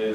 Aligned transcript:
profundo 0.00 0.02
e 0.02 0.14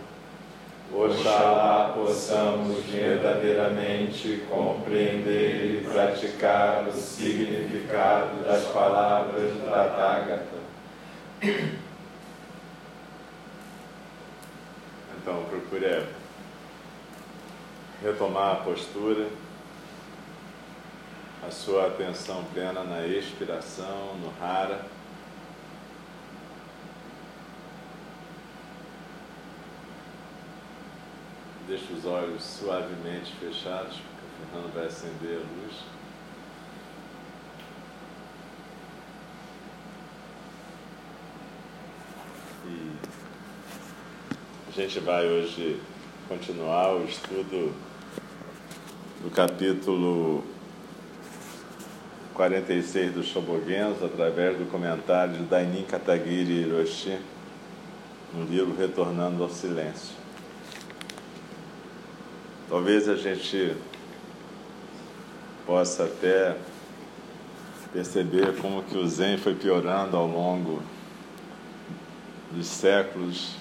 Oxalá 0.93 1.93
possamos 1.95 2.83
verdadeiramente 2.83 4.43
compreender 4.49 5.79
e 5.79 5.85
praticar 5.89 6.85
o 6.85 6.91
significado 6.91 8.43
das 8.43 8.65
palavras 8.65 9.57
da 9.61 9.71
Tathagata. 9.71 10.61
Então, 15.17 15.45
procure 15.45 16.07
retomar 18.03 18.51
a 18.51 18.55
postura, 18.55 19.27
a 21.47 21.49
sua 21.49 21.87
atenção 21.87 22.43
plena 22.53 22.83
na 22.83 23.07
expiração, 23.07 24.15
no 24.21 24.33
hara. 24.43 24.90
Deixe 31.71 31.93
os 31.93 32.05
olhos 32.05 32.43
suavemente 32.43 33.31
fechados, 33.39 33.95
porque 33.95 34.25
o 34.25 34.45
Fernando 34.45 34.73
vai 34.73 34.87
acender 34.87 35.37
a 35.37 35.63
luz. 35.63 35.75
E 42.67 42.91
a 44.67 44.71
gente 44.73 44.99
vai 44.99 45.25
hoje 45.25 45.79
continuar 46.27 46.93
o 46.93 47.05
estudo 47.05 47.73
do 49.23 49.31
capítulo 49.33 50.43
46 52.33 53.13
do 53.13 53.23
Shobogenzo, 53.23 54.03
através 54.03 54.57
do 54.57 54.69
comentário 54.69 55.35
de 55.35 55.43
Dainin 55.43 55.85
Katagiri 55.85 56.63
Hiroshi, 56.63 57.17
no 58.33 58.43
livro 58.43 58.75
Retornando 58.75 59.41
ao 59.41 59.49
Silêncio. 59.49 60.20
Talvez 62.71 63.09
a 63.09 63.17
gente 63.17 63.75
possa 65.65 66.05
até 66.05 66.55
perceber 67.91 68.55
como 68.61 68.81
que 68.81 68.97
o 68.97 69.05
Zen 69.05 69.37
foi 69.37 69.53
piorando 69.53 70.15
ao 70.15 70.25
longo 70.25 70.81
dos 72.49 72.65
séculos, 72.65 73.55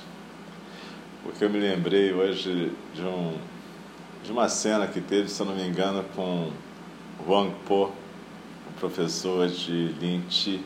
porque 1.24 1.44
eu 1.44 1.50
me 1.50 1.58
lembrei 1.58 2.12
hoje 2.12 2.70
de, 2.94 3.02
um, 3.02 3.36
de 4.22 4.30
uma 4.30 4.48
cena 4.48 4.86
que 4.86 5.00
teve, 5.00 5.28
se 5.28 5.42
eu 5.42 5.46
não 5.46 5.56
me 5.56 5.66
engano, 5.66 6.04
com 6.14 6.52
Wang 7.26 7.52
Po, 7.66 7.86
o 7.86 8.72
professor 8.78 9.48
de 9.48 9.88
Lin 10.00 10.22
Chi, 10.30 10.64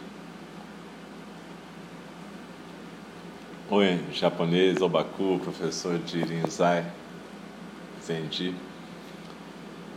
ou 3.71 3.83
em 3.83 4.13
japonês, 4.13 4.83
Obaku, 4.83 5.41
professor 5.43 5.99
de 5.99 6.23
Rinzai, 6.23 6.85
Zenji. 8.05 8.55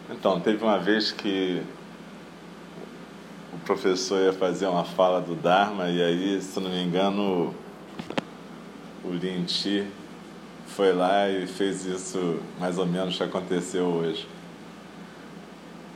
Então, 0.09 0.39
teve 0.39 0.63
uma 0.63 0.79
vez 0.79 1.11
que 1.11 1.61
o 3.53 3.57
professor 3.65 4.21
ia 4.21 4.33
fazer 4.33 4.67
uma 4.67 4.85
fala 4.85 5.19
do 5.19 5.35
Dharma, 5.35 5.89
e 5.89 6.01
aí, 6.01 6.41
se 6.41 6.59
não 6.59 6.69
me 6.69 6.81
engano, 6.83 7.53
o 9.03 9.11
Lin 9.11 9.47
Chi 9.47 9.87
foi 10.67 10.93
lá 10.93 11.29
e 11.29 11.47
fez 11.47 11.85
isso 11.85 12.39
mais 12.59 12.77
ou 12.77 12.85
menos 12.85 13.17
que 13.17 13.23
aconteceu 13.23 13.85
hoje. 13.85 14.27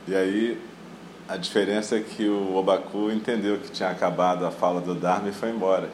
E 0.08 0.14
aí 0.14 0.60
a 1.28 1.36
diferença 1.36 1.96
é 1.96 2.00
que 2.00 2.28
o 2.28 2.56
Obaku 2.56 3.10
entendeu 3.10 3.58
que 3.58 3.70
tinha 3.70 3.90
acabado 3.90 4.44
a 4.44 4.50
fala 4.50 4.80
do 4.80 4.94
Dharma 4.94 5.28
e 5.28 5.32
foi 5.32 5.50
embora. 5.50 5.88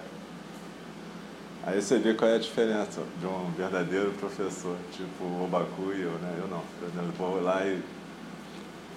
Aí 1.69 1.83
você 1.83 1.99
vê 1.99 2.15
qual 2.15 2.31
é 2.31 2.37
a 2.37 2.39
diferença 2.39 3.03
de 3.21 3.27
um 3.27 3.51
verdadeiro 3.51 4.11
professor, 4.13 4.75
tipo 4.91 5.23
o 5.23 5.45
Obaku 5.45 5.93
eu, 5.93 6.13
né? 6.13 6.35
Eu 6.39 6.49
não. 6.49 6.63
Eu 6.81 7.13
vou 7.13 7.43
lá 7.43 7.63
e 7.67 7.83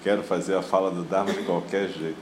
quero 0.02 0.22
fazer 0.22 0.56
a 0.56 0.62
fala 0.62 0.90
do 0.90 1.04
Dharma 1.04 1.34
de 1.34 1.42
qualquer 1.42 1.90
jeito. 1.90 2.16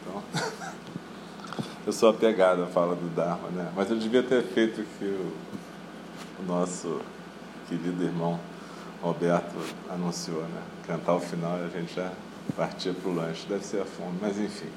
Então, 0.00 0.22
eu 1.86 1.92
sou 1.92 2.08
apegado 2.08 2.62
à 2.62 2.66
fala 2.66 2.96
do 2.96 3.14
Dharma, 3.14 3.50
né? 3.50 3.70
Mas 3.76 3.90
eu 3.90 3.98
devia 3.98 4.22
ter 4.22 4.42
feito 4.42 4.80
o 4.80 4.84
que 4.98 5.04
o, 5.04 5.32
o 6.40 6.46
nosso 6.46 7.02
querido 7.68 8.02
irmão 8.02 8.40
Roberto 9.02 9.54
anunciou, 9.90 10.44
né? 10.44 10.62
Cantar 10.86 11.16
o 11.16 11.20
final 11.20 11.58
e 11.58 11.64
a 11.64 11.68
gente 11.68 11.94
já 11.94 12.10
partia 12.56 12.94
para 12.94 13.10
o 13.10 13.14
lanche. 13.14 13.44
Deve 13.46 13.62
ser 13.62 13.82
a 13.82 13.84
fome, 13.84 14.16
mas 14.18 14.38
enfim. 14.38 14.70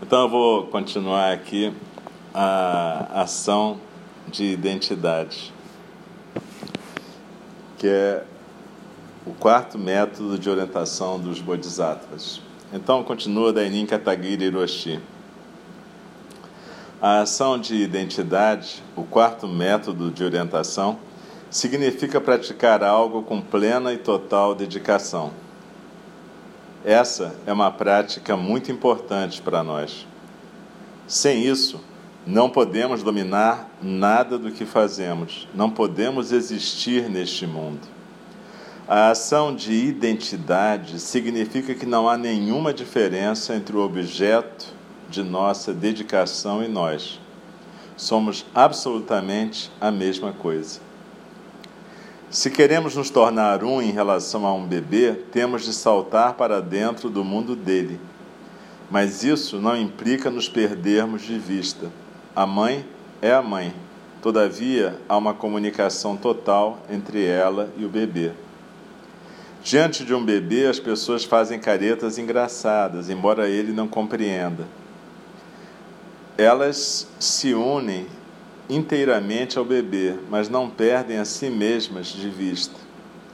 Então 0.00 0.22
eu 0.22 0.28
vou 0.30 0.66
continuar 0.68 1.30
aqui 1.30 1.74
a 2.34 3.22
ação 3.22 3.78
de 4.26 4.44
identidade, 4.44 5.54
que 7.78 7.86
é 7.86 8.24
o 9.24 9.32
quarto 9.32 9.78
método 9.78 10.36
de 10.36 10.50
orientação 10.50 11.20
dos 11.20 11.40
bodhisattvas. 11.40 12.40
Então 12.72 13.04
continua 13.04 13.52
Dainin 13.52 13.86
Katagiri 13.86 14.46
Hiroshi. 14.46 15.00
A 17.00 17.20
ação 17.20 17.56
de 17.56 17.76
identidade, 17.76 18.82
o 18.96 19.04
quarto 19.04 19.46
método 19.46 20.10
de 20.10 20.24
orientação, 20.24 20.98
significa 21.50 22.20
praticar 22.20 22.82
algo 22.82 23.22
com 23.22 23.40
plena 23.40 23.92
e 23.92 23.98
total 23.98 24.56
dedicação. 24.56 25.30
Essa 26.84 27.34
é 27.46 27.52
uma 27.52 27.70
prática 27.70 28.36
muito 28.36 28.72
importante 28.72 29.40
para 29.40 29.62
nós. 29.62 30.04
Sem 31.06 31.44
isso, 31.46 31.80
não 32.26 32.48
podemos 32.48 33.02
dominar 33.02 33.68
nada 33.82 34.38
do 34.38 34.50
que 34.50 34.64
fazemos, 34.64 35.46
não 35.54 35.68
podemos 35.68 36.32
existir 36.32 37.08
neste 37.08 37.46
mundo. 37.46 37.80
A 38.88 39.10
ação 39.10 39.54
de 39.54 39.72
identidade 39.72 40.98
significa 41.00 41.74
que 41.74 41.86
não 41.86 42.08
há 42.08 42.16
nenhuma 42.16 42.72
diferença 42.72 43.54
entre 43.54 43.76
o 43.76 43.80
objeto 43.80 44.66
de 45.08 45.22
nossa 45.22 45.72
dedicação 45.72 46.62
e 46.62 46.68
nós. 46.68 47.20
Somos 47.96 48.44
absolutamente 48.54 49.70
a 49.80 49.90
mesma 49.90 50.32
coisa. 50.32 50.80
Se 52.30 52.50
queremos 52.50 52.96
nos 52.96 53.10
tornar 53.10 53.62
um 53.62 53.80
em 53.80 53.92
relação 53.92 54.44
a 54.44 54.52
um 54.52 54.66
bebê, 54.66 55.12
temos 55.30 55.64
de 55.64 55.72
saltar 55.72 56.34
para 56.34 56.60
dentro 56.60 57.08
do 57.08 57.22
mundo 57.22 57.54
dele. 57.54 58.00
Mas 58.90 59.22
isso 59.22 59.60
não 59.60 59.76
implica 59.76 60.30
nos 60.30 60.48
perdermos 60.48 61.22
de 61.22 61.38
vista. 61.38 61.90
A 62.36 62.46
mãe 62.46 62.84
é 63.22 63.32
a 63.32 63.40
mãe. 63.40 63.72
Todavia, 64.20 64.98
há 65.08 65.16
uma 65.16 65.32
comunicação 65.32 66.16
total 66.16 66.80
entre 66.90 67.24
ela 67.24 67.70
e 67.76 67.84
o 67.84 67.88
bebê. 67.88 68.32
Diante 69.62 70.04
de 70.04 70.12
um 70.12 70.24
bebê, 70.24 70.66
as 70.66 70.80
pessoas 70.80 71.22
fazem 71.22 71.60
caretas 71.60 72.18
engraçadas, 72.18 73.08
embora 73.08 73.48
ele 73.48 73.72
não 73.72 73.86
compreenda. 73.86 74.66
Elas 76.36 77.06
se 77.20 77.54
unem 77.54 78.08
inteiramente 78.68 79.56
ao 79.56 79.64
bebê, 79.64 80.16
mas 80.28 80.48
não 80.48 80.68
perdem 80.68 81.18
a 81.18 81.24
si 81.24 81.48
mesmas 81.48 82.08
de 82.08 82.28
vista. 82.28 82.74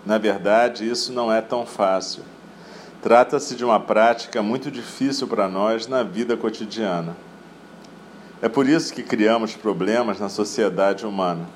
Na 0.04 0.18
verdade, 0.18 0.86
isso 0.86 1.10
não 1.10 1.32
é 1.32 1.40
tão 1.40 1.64
fácil. 1.64 2.22
Trata-se 3.00 3.54
de 3.54 3.64
uma 3.64 3.80
prática 3.80 4.42
muito 4.42 4.70
difícil 4.70 5.26
para 5.26 5.48
nós 5.48 5.86
na 5.86 6.02
vida 6.02 6.36
cotidiana. 6.36 7.16
É 8.42 8.48
por 8.48 8.66
isso 8.66 8.94
que 8.94 9.02
criamos 9.02 9.54
problemas 9.54 10.18
na 10.18 10.28
sociedade 10.28 11.04
humana. 11.04 11.46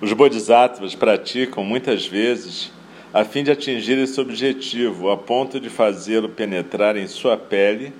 Os 0.00 0.12
bodhisattvas 0.12 0.94
praticam 0.94 1.62
muitas 1.62 2.06
vezes 2.06 2.72
a 3.12 3.24
fim 3.24 3.44
de 3.44 3.50
atingir 3.50 3.96
esse 3.98 4.20
objetivo, 4.20 5.10
a 5.10 5.16
ponto 5.16 5.60
de 5.60 5.70
fazê-lo 5.70 6.28
penetrar 6.28 6.96
em 6.96 7.06
sua 7.06 7.36
pele, 7.36 7.92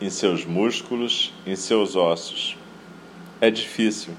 em 0.00 0.10
seus 0.10 0.44
músculos, 0.44 1.32
em 1.46 1.56
seus 1.56 1.96
ossos. 1.96 2.56
É 3.40 3.50
difícil. 3.50 4.12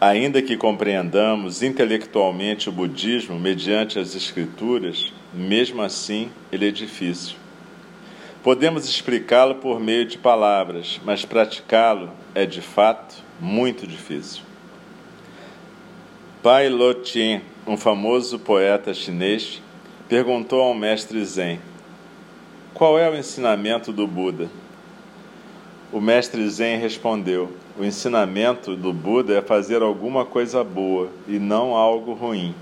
Ainda 0.00 0.42
que 0.42 0.56
compreendamos 0.56 1.62
intelectualmente 1.62 2.68
o 2.68 2.72
budismo 2.72 3.38
mediante 3.38 3.98
as 3.98 4.14
escrituras, 4.14 5.12
mesmo 5.32 5.80
assim 5.82 6.30
ele 6.52 6.68
é 6.68 6.70
difícil. 6.70 7.41
Podemos 8.42 8.88
explicá-lo 8.88 9.56
por 9.56 9.78
meio 9.78 10.04
de 10.04 10.18
palavras, 10.18 11.00
mas 11.04 11.24
praticá-lo 11.24 12.10
é 12.34 12.44
de 12.44 12.60
fato 12.60 13.16
muito 13.40 13.86
difícil. 13.86 14.42
Pai 16.42 16.68
Lo 16.68 16.92
Tien 16.94 17.42
um 17.66 17.76
famoso 17.76 18.38
poeta 18.38 18.92
chinês, 18.92 19.62
perguntou 20.08 20.60
ao 20.60 20.74
mestre 20.74 21.24
Zen: 21.24 21.60
Qual 22.74 22.98
é 22.98 23.08
o 23.08 23.16
ensinamento 23.16 23.92
do 23.92 24.06
Buda? 24.06 24.48
O 25.92 26.00
mestre 26.00 26.48
Zen 26.48 26.78
respondeu: 26.78 27.52
O 27.78 27.84
ensinamento 27.84 28.74
do 28.74 28.92
Buda 28.92 29.34
é 29.34 29.42
fazer 29.42 29.82
alguma 29.82 30.24
coisa 30.24 30.64
boa 30.64 31.08
e 31.28 31.38
não 31.38 31.76
algo 31.76 32.14
ruim. 32.14 32.54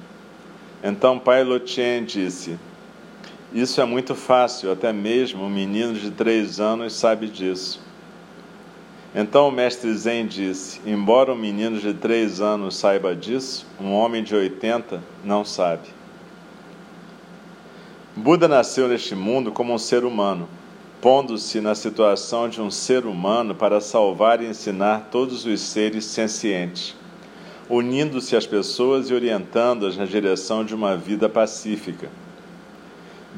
Então 0.84 1.18
Pai 1.18 1.42
Lotien 1.42 2.04
disse: 2.04 2.58
Isso 3.52 3.80
é 3.80 3.84
muito 3.84 4.14
fácil, 4.14 4.70
até 4.70 4.92
mesmo 4.92 5.42
um 5.42 5.50
menino 5.50 5.94
de 5.94 6.12
três 6.12 6.60
anos 6.60 6.92
sabe 6.92 7.26
disso. 7.26 7.80
Então 9.12 9.48
o 9.48 9.50
mestre 9.50 9.92
Zen 9.92 10.24
disse: 10.24 10.80
Embora 10.86 11.32
um 11.32 11.36
menino 11.36 11.80
de 11.80 11.92
três 11.92 12.40
anos 12.40 12.76
saiba 12.76 13.14
disso, 13.14 13.66
um 13.80 13.92
homem 13.92 14.22
de 14.22 14.36
80 14.36 15.02
não 15.24 15.44
sabe. 15.44 15.88
Buda 18.14 18.46
nasceu 18.46 18.86
neste 18.86 19.16
mundo 19.16 19.50
como 19.50 19.74
um 19.74 19.78
ser 19.78 20.04
humano, 20.04 20.48
pondo-se 21.00 21.60
na 21.60 21.74
situação 21.74 22.48
de 22.48 22.60
um 22.60 22.70
ser 22.70 23.04
humano 23.04 23.52
para 23.52 23.80
salvar 23.80 24.40
e 24.40 24.46
ensinar 24.46 25.08
todos 25.10 25.44
os 25.44 25.60
seres 25.60 26.04
sencientes, 26.04 26.94
unindo-se 27.68 28.36
às 28.36 28.46
pessoas 28.46 29.10
e 29.10 29.14
orientando-as 29.14 29.96
na 29.96 30.04
direção 30.04 30.64
de 30.64 30.72
uma 30.72 30.96
vida 30.96 31.28
pacífica. 31.28 32.08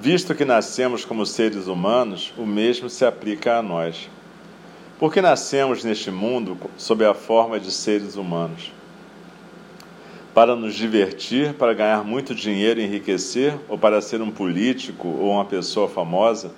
Visto 0.01 0.35
que 0.35 0.45
nascemos 0.45 1.05
como 1.05 1.27
seres 1.27 1.67
humanos, 1.67 2.33
o 2.37 2.47
mesmo 2.47 2.89
se 2.89 3.05
aplica 3.05 3.59
a 3.59 3.63
nós. 3.63 4.09
Porque 4.99 5.21
nascemos 5.21 5.85
neste 5.85 6.11
mundo 6.11 6.57
sob 6.77 7.05
a 7.05 7.15
forma 7.15 7.61
de 7.61 7.71
seres 7.71 8.17
humanos? 8.17 8.73
Para 10.35 10.57
nos 10.57 10.75
divertir, 10.75 11.53
para 11.55 11.75
ganhar 11.75 12.05
muito 12.05 12.35
dinheiro 12.35 12.81
e 12.81 12.85
enriquecer, 12.85 13.55
ou 13.69 13.77
para 13.77 14.01
ser 14.01 14.23
um 14.23 14.31
político 14.31 15.09
ou 15.09 15.33
uma 15.33 15.45
pessoa 15.45 15.89
famosa? 15.89 16.51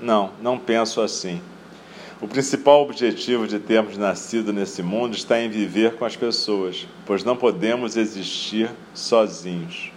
Não, 0.00 0.30
não 0.42 0.58
penso 0.58 1.00
assim. 1.00 1.40
O 2.20 2.28
principal 2.28 2.82
objetivo 2.82 3.46
de 3.46 3.58
termos 3.58 3.96
nascido 3.96 4.52
nesse 4.52 4.82
mundo 4.82 5.16
está 5.16 5.40
em 5.40 5.48
viver 5.48 5.94
com 5.96 6.04
as 6.04 6.16
pessoas, 6.16 6.86
pois 7.06 7.24
não 7.24 7.36
podemos 7.36 7.96
existir 7.96 8.70
sozinhos. 8.94 9.95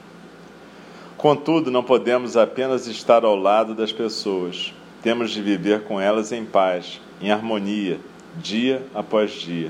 Contudo, 1.19 1.69
não 1.69 1.83
podemos 1.83 2.37
apenas 2.37 2.87
estar 2.87 3.25
ao 3.25 3.35
lado 3.35 3.75
das 3.75 3.91
pessoas, 3.91 4.73
temos 5.03 5.31
de 5.31 5.41
viver 5.41 5.83
com 5.83 5.99
elas 5.99 6.31
em 6.31 6.45
paz, 6.45 7.01
em 7.21 7.29
harmonia, 7.29 7.99
dia 8.37 8.81
após 8.95 9.33
dia. 9.33 9.69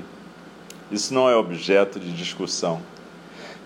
Isso 0.92 1.12
não 1.12 1.28
é 1.28 1.34
objeto 1.34 1.98
de 1.98 2.12
discussão. 2.12 2.80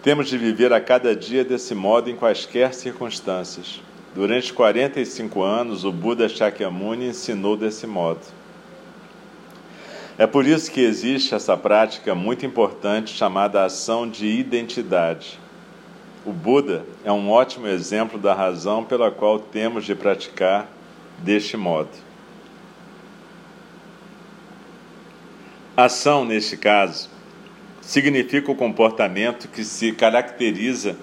Temos 0.02 0.30
de 0.30 0.38
viver 0.38 0.72
a 0.72 0.80
cada 0.80 1.14
dia 1.14 1.44
desse 1.44 1.74
modo 1.74 2.08
em 2.08 2.16
quaisquer 2.16 2.72
circunstâncias. 2.72 3.82
Durante 4.14 4.50
45 4.54 5.42
anos, 5.42 5.84
o 5.84 5.92
Buda 5.92 6.26
Shakyamuni 6.26 7.08
ensinou 7.08 7.54
desse 7.54 7.86
modo. 7.86 8.22
É 10.16 10.26
por 10.26 10.46
isso 10.46 10.70
que 10.70 10.80
existe 10.80 11.34
essa 11.34 11.54
prática 11.54 12.14
muito 12.14 12.46
importante 12.46 13.12
chamada 13.12 13.62
ação 13.62 14.08
de 14.08 14.26
identidade. 14.26 15.43
O 16.24 16.32
Buda 16.32 16.86
é 17.04 17.12
um 17.12 17.30
ótimo 17.30 17.66
exemplo 17.66 18.18
da 18.18 18.32
razão 18.32 18.82
pela 18.82 19.10
qual 19.10 19.38
temos 19.38 19.84
de 19.84 19.94
praticar 19.94 20.66
deste 21.18 21.54
modo. 21.54 21.90
Ação, 25.76 26.24
neste 26.24 26.56
caso, 26.56 27.10
significa 27.82 28.50
o 28.50 28.54
comportamento 28.54 29.48
que 29.48 29.62
se 29.64 29.92
caracteriza 29.92 30.96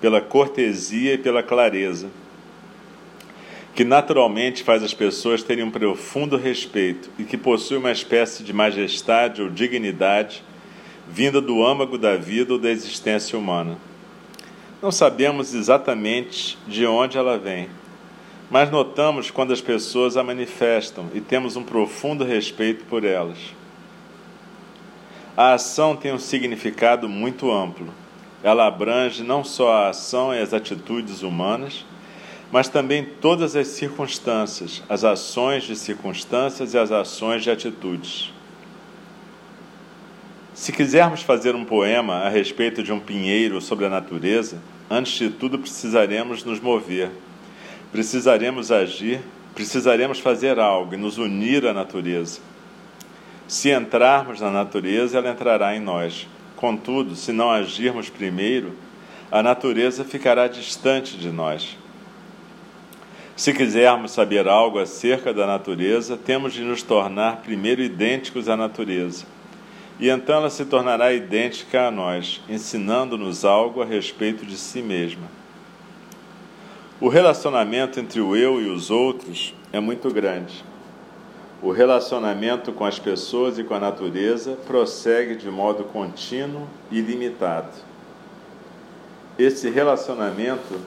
pela 0.00 0.22
cortesia 0.22 1.14
e 1.14 1.18
pela 1.18 1.42
clareza, 1.42 2.08
que 3.74 3.84
naturalmente 3.84 4.62
faz 4.62 4.82
as 4.82 4.94
pessoas 4.94 5.42
terem 5.42 5.64
um 5.64 5.70
profundo 5.70 6.38
respeito 6.38 7.10
e 7.18 7.24
que 7.24 7.36
possui 7.36 7.76
uma 7.76 7.92
espécie 7.92 8.42
de 8.42 8.54
majestade 8.54 9.42
ou 9.42 9.50
dignidade 9.50 10.42
vinda 11.06 11.40
do 11.40 11.62
âmago 11.62 11.98
da 11.98 12.16
vida 12.16 12.54
ou 12.54 12.58
da 12.58 12.70
existência 12.70 13.38
humana. 13.38 13.89
Não 14.82 14.90
sabemos 14.90 15.52
exatamente 15.52 16.56
de 16.66 16.86
onde 16.86 17.18
ela 17.18 17.36
vem, 17.36 17.68
mas 18.50 18.70
notamos 18.70 19.30
quando 19.30 19.52
as 19.52 19.60
pessoas 19.60 20.16
a 20.16 20.24
manifestam 20.24 21.10
e 21.12 21.20
temos 21.20 21.54
um 21.54 21.62
profundo 21.62 22.24
respeito 22.24 22.86
por 22.86 23.04
elas. 23.04 23.36
A 25.36 25.52
ação 25.52 25.94
tem 25.94 26.14
um 26.14 26.18
significado 26.18 27.10
muito 27.10 27.50
amplo. 27.50 27.92
Ela 28.42 28.66
abrange 28.66 29.22
não 29.22 29.44
só 29.44 29.70
a 29.70 29.88
ação 29.90 30.34
e 30.34 30.40
as 30.40 30.54
atitudes 30.54 31.22
humanas, 31.22 31.84
mas 32.50 32.66
também 32.66 33.04
todas 33.20 33.54
as 33.54 33.68
circunstâncias, 33.68 34.82
as 34.88 35.04
ações 35.04 35.64
de 35.64 35.76
circunstâncias 35.76 36.72
e 36.72 36.78
as 36.78 36.90
ações 36.90 37.42
de 37.42 37.50
atitudes. 37.50 38.32
Se 40.54 40.72
quisermos 40.72 41.22
fazer 41.22 41.54
um 41.54 41.64
poema 41.64 42.16
a 42.16 42.28
respeito 42.28 42.82
de 42.82 42.92
um 42.92 42.98
pinheiro 42.98 43.60
sobre 43.60 43.86
a 43.86 43.88
natureza, 43.88 44.58
antes 44.90 45.12
de 45.12 45.30
tudo 45.30 45.58
precisaremos 45.58 46.42
nos 46.42 46.58
mover, 46.58 47.10
precisaremos 47.92 48.72
agir, 48.72 49.20
precisaremos 49.54 50.18
fazer 50.18 50.58
algo 50.58 50.94
e 50.94 50.96
nos 50.96 51.16
unir 51.16 51.64
à 51.64 51.72
natureza. 51.72 52.40
Se 53.46 53.70
entrarmos 53.70 54.40
na 54.40 54.50
natureza, 54.50 55.18
ela 55.18 55.30
entrará 55.30 55.76
em 55.76 55.80
nós. 55.80 56.26
Contudo, 56.56 57.14
se 57.14 57.32
não 57.32 57.50
agirmos 57.50 58.08
primeiro, 58.08 58.76
a 59.30 59.42
natureza 59.42 60.04
ficará 60.04 60.48
distante 60.48 61.16
de 61.16 61.30
nós. 61.30 61.76
Se 63.36 63.54
quisermos 63.54 64.12
saber 64.12 64.46
algo 64.46 64.78
acerca 64.78 65.32
da 65.32 65.46
natureza, 65.46 66.16
temos 66.16 66.52
de 66.52 66.62
nos 66.62 66.82
tornar 66.82 67.38
primeiro 67.38 67.80
idênticos 67.80 68.48
à 68.48 68.56
natureza. 68.56 69.24
E 70.00 70.08
então 70.08 70.36
ela 70.36 70.48
se 70.48 70.64
tornará 70.64 71.12
idêntica 71.12 71.86
a 71.86 71.90
nós, 71.90 72.40
ensinando-nos 72.48 73.44
algo 73.44 73.82
a 73.82 73.84
respeito 73.84 74.46
de 74.46 74.56
si 74.56 74.80
mesma. 74.80 75.26
O 76.98 77.08
relacionamento 77.08 78.00
entre 78.00 78.18
o 78.18 78.34
eu 78.34 78.62
e 78.62 78.70
os 78.70 78.90
outros 78.90 79.54
é 79.70 79.78
muito 79.78 80.10
grande. 80.10 80.64
O 81.62 81.70
relacionamento 81.70 82.72
com 82.72 82.86
as 82.86 82.98
pessoas 82.98 83.58
e 83.58 83.64
com 83.64 83.74
a 83.74 83.78
natureza 83.78 84.56
prossegue 84.66 85.36
de 85.36 85.50
modo 85.50 85.84
contínuo 85.84 86.66
e 86.90 87.02
limitado. 87.02 87.76
Esse 89.38 89.68
relacionamento 89.68 90.80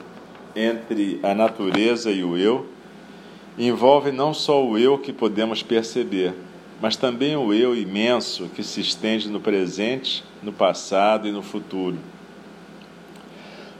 entre 0.56 1.20
a 1.22 1.32
natureza 1.32 2.10
e 2.10 2.24
o 2.24 2.36
eu 2.36 2.66
envolve 3.56 4.10
não 4.10 4.34
só 4.34 4.64
o 4.64 4.76
eu 4.76 4.98
que 4.98 5.12
podemos 5.12 5.62
perceber, 5.62 6.34
mas 6.80 6.96
também 6.96 7.36
o 7.36 7.52
eu 7.52 7.74
imenso 7.74 8.48
que 8.54 8.62
se 8.62 8.80
estende 8.80 9.28
no 9.28 9.40
presente, 9.40 10.24
no 10.42 10.52
passado 10.52 11.26
e 11.26 11.32
no 11.32 11.42
futuro, 11.42 11.98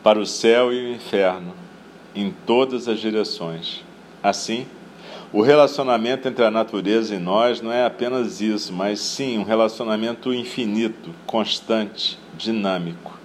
para 0.03 0.19
o 0.19 0.27
céu 0.27 0.73
e 0.73 0.87
o 0.87 0.95
inferno, 0.95 1.55
em 2.15 2.33
todas 2.47 2.89
as 2.89 3.01
direções. 3.01 3.83
Assim, 4.23 4.67
O 5.35 5.43
relacionamento 5.43 6.29
entre 6.29 6.45
a 6.45 6.51
natureza 6.51 7.13
e 7.13 7.19
nós 7.19 7.61
não 7.61 7.73
é 7.73 7.85
apenas 7.85 8.41
isso, 8.41 8.73
mas 8.73 9.01
sim 9.01 9.37
um 9.37 9.43
relacionamento 9.43 10.33
infinito, 10.33 11.11
constante, 11.27 12.17
dinâmico. 12.39 13.19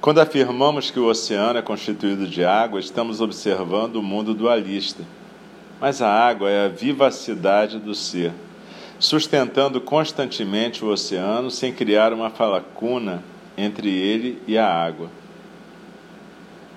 Quando 0.00 0.18
afirmamos 0.18 0.90
que 0.90 0.98
o 0.98 1.06
oceano 1.06 1.60
é 1.60 1.62
constituído 1.62 2.26
de 2.26 2.44
água, 2.44 2.80
estamos 2.80 3.20
observando 3.20 3.96
o 3.96 4.02
mundo 4.02 4.34
dualista. 4.34 5.04
Mas 5.80 6.02
a 6.02 6.08
água 6.08 6.50
é 6.50 6.66
a 6.66 6.68
vivacidade 6.68 7.78
do 7.78 7.94
ser, 7.94 8.32
sustentando 8.98 9.80
constantemente 9.80 10.84
o 10.84 10.88
oceano 10.88 11.50
sem 11.50 11.72
criar 11.72 12.12
uma 12.12 12.30
falacuna 12.30 13.22
entre 13.56 13.88
ele 13.88 14.42
e 14.46 14.58
a 14.58 14.66
água. 14.66 15.10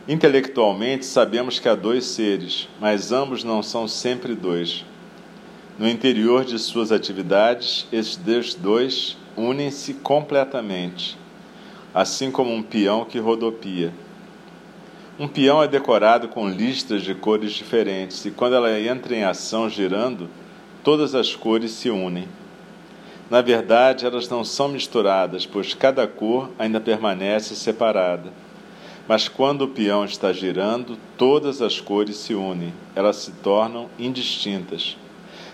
Intelectualmente 0.08 1.06
sabemos 1.06 1.60
que 1.60 1.70
há 1.70 1.76
dois 1.76 2.06
seres, 2.06 2.68
mas 2.80 3.12
ambos 3.12 3.44
não 3.44 3.62
são 3.62 3.88
sempre 3.88 4.36
dois. 4.36 4.84
No 5.78 5.88
interior 5.88 6.44
de 6.44 6.60
suas 6.60 6.92
atividades, 6.92 7.88
esses 7.92 8.56
dois 8.56 9.18
unem-se 9.38 9.94
completamente, 9.96 11.18
assim 11.94 12.30
como 12.30 12.54
um 12.54 12.62
peão 12.62 13.06
que 13.06 13.20
rodopia. 13.20 13.94
Um 15.20 15.28
peão 15.28 15.62
é 15.62 15.68
decorado 15.68 16.30
com 16.30 16.50
listras 16.50 17.04
de 17.04 17.14
cores 17.14 17.52
diferentes, 17.52 18.26
e 18.26 18.32
quando 18.32 18.56
ela 18.56 18.80
entra 18.80 19.16
em 19.16 19.24
ação 19.24 19.70
girando, 19.70 20.30
todas 20.84 21.14
as 21.14 21.36
cores 21.36 21.72
se 21.72 21.90
unem. 21.90 22.28
Na 23.30 23.42
verdade, 23.42 24.06
elas 24.06 24.30
não 24.30 24.44
são 24.44 24.70
misturadas, 24.70 25.46
pois 25.46 25.74
cada 25.74 26.08
cor 26.08 26.50
ainda 26.58 26.80
permanece 26.80 27.56
separada. 27.56 28.32
Mas 29.08 29.28
quando 29.28 29.64
o 29.64 29.68
peão 29.68 30.06
está 30.06 30.32
girando, 30.32 30.98
todas 31.18 31.62
as 31.62 31.80
cores 31.82 32.16
se 32.16 32.34
unem, 32.34 32.74
elas 32.96 33.18
se 33.18 33.32
tornam 33.32 33.90
indistintas. 34.00 34.98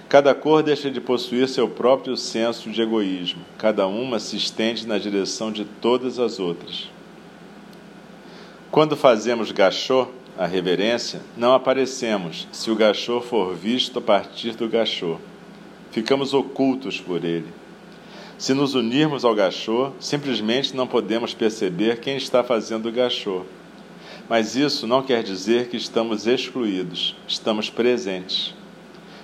Cada 0.07 0.33
cor 0.35 0.61
deixa 0.61 0.89
de 0.91 1.01
possuir 1.01 1.49
seu 1.49 1.67
próprio 1.67 2.15
senso 2.15 2.69
de 2.69 2.81
egoísmo, 2.81 3.41
cada 3.57 3.87
uma 3.87 4.19
se 4.19 4.37
estende 4.37 4.87
na 4.87 4.97
direção 4.97 5.51
de 5.51 5.65
todas 5.65 6.19
as 6.19 6.39
outras. 6.39 6.89
Quando 8.69 8.97
fazemos 8.97 9.51
gachô, 9.53 10.07
a 10.37 10.45
reverência, 10.45 11.21
não 11.37 11.53
aparecemos 11.53 12.47
se 12.51 12.69
o 12.69 12.75
gachô 12.75 13.21
for 13.21 13.55
visto 13.55 13.97
a 13.97 14.01
partir 14.01 14.55
do 14.55 14.67
gachô. 14.67 15.17
Ficamos 15.89 16.33
ocultos 16.33 16.99
por 16.99 17.23
ele. 17.23 17.47
Se 18.37 18.53
nos 18.53 18.75
unirmos 18.75 19.23
ao 19.23 19.33
gachô, 19.33 19.91
simplesmente 19.99 20.75
não 20.75 20.85
podemos 20.85 21.33
perceber 21.33 22.01
quem 22.01 22.17
está 22.17 22.43
fazendo 22.43 22.89
o 22.89 22.91
gachô. 22.91 23.43
Mas 24.29 24.55
isso 24.55 24.85
não 24.85 25.01
quer 25.01 25.23
dizer 25.23 25.69
que 25.69 25.77
estamos 25.77 26.27
excluídos, 26.27 27.15
estamos 27.25 27.69
presentes. 27.69 28.53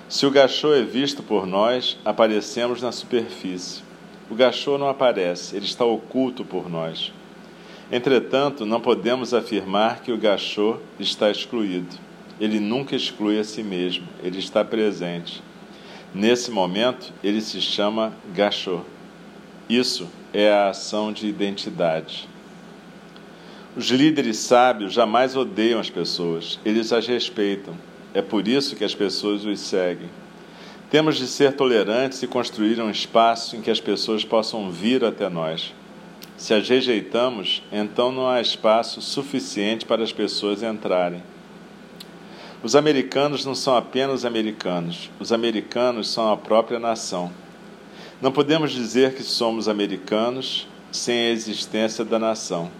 Se 0.08 0.24
o 0.24 0.30
gachô 0.30 0.72
é 0.72 0.82
visto 0.82 1.22
por 1.22 1.46
nós, 1.46 1.98
aparecemos 2.02 2.80
na 2.80 2.90
superfície. 2.90 3.82
O 4.30 4.34
gachô 4.34 4.78
não 4.78 4.88
aparece, 4.88 5.54
ele 5.54 5.66
está 5.66 5.84
oculto 5.84 6.44
por 6.44 6.68
nós. 6.68 7.12
Entretanto, 7.92 8.64
não 8.64 8.80
podemos 8.80 9.34
afirmar 9.34 10.00
que 10.00 10.10
o 10.10 10.18
gachô 10.18 10.78
está 10.98 11.30
excluído. 11.30 11.96
Ele 12.40 12.58
nunca 12.58 12.96
exclui 12.96 13.38
a 13.38 13.44
si 13.44 13.62
mesmo, 13.62 14.06
ele 14.22 14.38
está 14.38 14.64
presente. 14.64 15.42
Nesse 16.14 16.50
momento, 16.50 17.12
ele 17.22 17.40
se 17.40 17.60
chama 17.60 18.12
gachô. 18.34 18.80
Isso 19.68 20.08
é 20.32 20.50
a 20.50 20.70
ação 20.70 21.12
de 21.12 21.26
identidade. 21.26 22.28
Os 23.76 23.90
líderes 23.90 24.38
sábios 24.38 24.92
jamais 24.92 25.36
odeiam 25.36 25.80
as 25.80 25.90
pessoas, 25.90 26.60
eles 26.64 26.92
as 26.92 27.06
respeitam. 27.06 27.74
É 28.14 28.22
por 28.22 28.46
isso 28.46 28.76
que 28.76 28.84
as 28.84 28.94
pessoas 28.94 29.44
os 29.44 29.58
seguem. 29.60 30.08
Temos 30.90 31.16
de 31.16 31.26
ser 31.26 31.54
tolerantes 31.54 32.22
e 32.22 32.26
construir 32.28 32.80
um 32.80 32.90
espaço 32.90 33.56
em 33.56 33.60
que 33.60 33.70
as 33.70 33.80
pessoas 33.80 34.24
possam 34.24 34.70
vir 34.70 35.04
até 35.04 35.28
nós. 35.28 35.74
Se 36.36 36.52
as 36.52 36.68
rejeitamos, 36.68 37.62
então 37.70 38.10
não 38.10 38.28
há 38.28 38.40
espaço 38.40 39.00
suficiente 39.00 39.86
para 39.86 40.02
as 40.02 40.12
pessoas 40.12 40.62
entrarem. 40.62 41.22
Os 42.62 42.74
americanos 42.74 43.44
não 43.44 43.54
são 43.54 43.76
apenas 43.76 44.24
americanos, 44.24 45.10
os 45.20 45.32
americanos 45.32 46.08
são 46.08 46.32
a 46.32 46.36
própria 46.36 46.78
nação. 46.78 47.30
Não 48.20 48.32
podemos 48.32 48.72
dizer 48.72 49.14
que 49.14 49.22
somos 49.22 49.68
americanos 49.68 50.66
sem 50.90 51.26
a 51.26 51.30
existência 51.30 52.04
da 52.04 52.18
nação. 52.18 52.70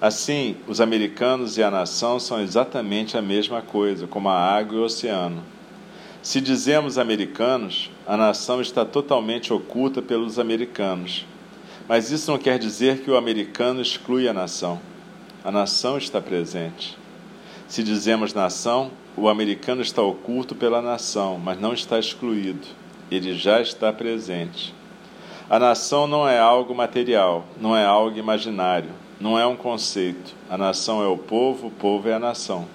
Assim, 0.00 0.56
os 0.66 0.80
americanos 0.80 1.58
e 1.58 1.62
a 1.62 1.70
nação 1.70 2.18
são 2.18 2.40
exatamente 2.40 3.16
a 3.16 3.22
mesma 3.22 3.60
coisa, 3.62 4.06
como 4.06 4.28
a 4.28 4.38
água 4.38 4.76
e 4.76 4.80
o 4.80 4.84
oceano. 4.84 5.42
Se 6.22 6.40
dizemos 6.40 6.98
americanos, 6.98 7.90
a 8.06 8.16
nação 8.16 8.60
está 8.60 8.84
totalmente 8.84 9.52
oculta 9.52 10.00
pelos 10.00 10.38
americanos. 10.38 11.26
Mas 11.88 12.10
isso 12.10 12.30
não 12.30 12.38
quer 12.38 12.58
dizer 12.58 13.00
que 13.00 13.10
o 13.10 13.16
americano 13.16 13.80
exclui 13.80 14.28
a 14.28 14.32
nação. 14.32 14.80
A 15.44 15.50
nação 15.50 15.98
está 15.98 16.20
presente. 16.20 16.96
Se 17.68 17.82
dizemos 17.82 18.34
nação, 18.34 18.90
o 19.16 19.28
americano 19.28 19.82
está 19.82 20.02
oculto 20.02 20.54
pela 20.54 20.80
nação, 20.80 21.38
mas 21.38 21.60
não 21.60 21.72
está 21.72 21.98
excluído 21.98 22.82
ele 23.14 23.34
já 23.34 23.60
está 23.60 23.92
presente. 23.92 24.74
A 25.48 25.58
nação 25.58 26.06
não 26.06 26.26
é 26.26 26.38
algo 26.38 26.74
material, 26.74 27.44
não 27.60 27.76
é 27.76 27.84
algo 27.84 28.18
imaginário, 28.18 28.90
não 29.20 29.38
é 29.38 29.46
um 29.46 29.56
conceito. 29.56 30.34
A 30.48 30.56
nação 30.56 31.02
é 31.02 31.06
o 31.06 31.18
povo, 31.18 31.66
o 31.66 31.70
povo 31.70 32.08
é 32.08 32.14
a 32.14 32.18
nação. 32.18 32.66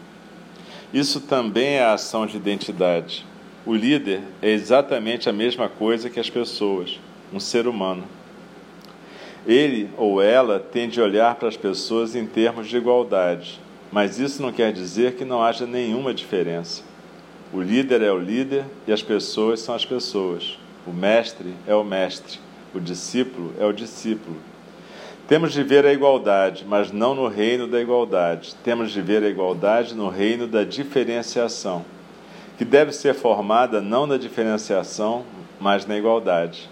Isso 0.94 1.22
também 1.22 1.76
é 1.76 1.84
a 1.84 1.94
ação 1.94 2.26
de 2.26 2.38
identidade. 2.38 3.26
O 3.66 3.74
líder 3.74 4.22
é 4.42 4.52
exatamente 4.52 5.28
a 5.28 5.34
mesma 5.34 5.68
coisa 5.68 6.10
que 6.10 6.20
as 6.20 6.30
pessoas, 6.30 7.00
um 7.34 7.40
ser 7.40 7.68
humano. 7.68 8.04
Ele 9.48 9.90
ou 9.98 10.22
ela 10.22 10.60
tem 10.60 10.90
de 10.90 11.00
olhar 11.00 11.36
para 11.36 11.48
as 11.48 11.56
pessoas 11.56 12.16
em 12.16 12.28
termos 12.28 12.68
de 12.68 12.76
igualdade, 12.76 13.62
mas 13.90 14.20
isso 14.20 14.42
não 14.42 14.52
quer 14.52 14.74
dizer 14.74 15.16
que 15.16 15.24
não 15.24 15.42
haja 15.42 15.66
nenhuma 15.66 16.14
diferença. 16.14 16.84
O 17.54 17.62
líder 17.62 18.02
é 18.02 18.12
o 18.12 18.20
líder 18.20 18.66
e 18.86 18.92
as 18.92 19.02
pessoas 19.02 19.62
são 19.62 19.74
as 19.74 19.86
pessoas. 19.86 20.60
O 20.86 20.92
mestre 20.92 21.54
é 21.66 21.74
o 21.74 21.84
mestre. 21.84 22.40
O 22.76 22.80
discípulo 22.80 23.54
é 23.58 23.66
o 23.66 23.72
discípulo. 23.72 24.36
Temos 25.30 25.54
de 25.54 25.64
ver 25.64 25.86
a 25.86 25.94
igualdade, 25.94 26.66
mas 26.68 26.92
não 26.92 27.16
no 27.16 27.30
reino 27.30 27.68
da 27.68 27.80
igualdade. 27.80 28.54
Temos 28.66 28.92
de 28.92 29.02
ver 29.02 29.24
a 29.24 29.30
igualdade 29.30 29.96
no 29.96 30.10
reino 30.10 30.46
da 30.46 30.66
diferenciação, 30.66 31.86
que 32.58 32.66
deve 32.66 32.92
ser 32.92 33.14
formada 33.14 33.80
não 33.80 34.06
na 34.06 34.18
diferenciação, 34.18 35.24
mas 35.58 35.86
na 35.86 35.98
igualdade. 35.98 36.70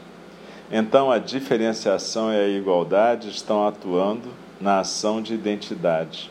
Então, 0.78 1.10
a 1.10 1.20
diferenciação 1.20 2.34
e 2.34 2.36
a 2.36 2.50
igualdade 2.50 3.30
estão 3.30 3.66
atuando 3.66 4.28
na 4.60 4.82
ação 4.82 5.22
de 5.22 5.34
identidade. 5.34 6.30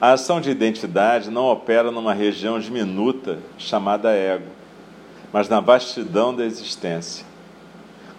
A 0.00 0.12
ação 0.12 0.40
de 0.40 0.48
identidade 0.48 1.32
não 1.32 1.46
opera 1.46 1.90
numa 1.90 2.14
região 2.14 2.60
diminuta 2.60 3.40
chamada 3.58 4.12
ego, 4.12 4.46
mas 5.32 5.48
na 5.48 5.58
vastidão 5.58 6.32
da 6.32 6.44
existência. 6.44 7.26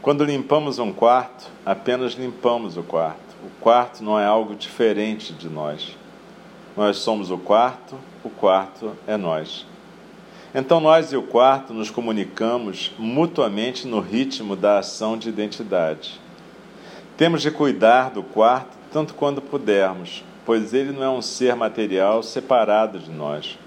Quando 0.02 0.26
limpamos 0.26 0.80
um 0.80 0.92
quarto, 0.92 1.50
apenas 1.66 2.12
limpamos 2.12 2.76
o 2.76 2.84
quarto. 2.84 3.38
O 3.42 3.62
quarto 3.62 4.04
não 4.04 4.20
é 4.20 4.26
algo 4.26 4.54
diferente 4.54 5.32
de 5.32 5.48
nós. 5.48 5.96
Nós 6.76 6.98
somos 6.98 7.32
o 7.32 7.38
quarto, 7.38 7.96
o 8.22 8.30
quarto 8.30 8.98
é 9.08 9.16
nós. 9.16 9.66
Então 10.54 10.80
nós 10.80 11.12
e 11.12 11.18
o 11.18 11.22
quarto 11.22 11.74
nos 11.74 11.92
comunicamos 11.92 12.92
mutuamente 12.98 13.88
no 13.88 14.00
ritmo 14.00 14.56
da 14.56 14.80
ação 14.80 15.16
de 15.16 15.30
identidade. 15.30 16.20
Temos 17.16 17.42
de 17.42 17.52
cuidar 17.52 18.10
do 18.10 18.24
quarto 18.24 18.78
tanto 18.92 19.14
quanto 19.14 19.42
pudermos, 19.42 20.24
pois 20.46 20.74
ele 20.74 20.92
não 20.92 21.04
é 21.04 21.10
um 21.10 21.22
ser 21.22 21.56
material 21.56 22.24
separado 22.24 22.98
de 22.98 23.12
nós. 23.12 23.60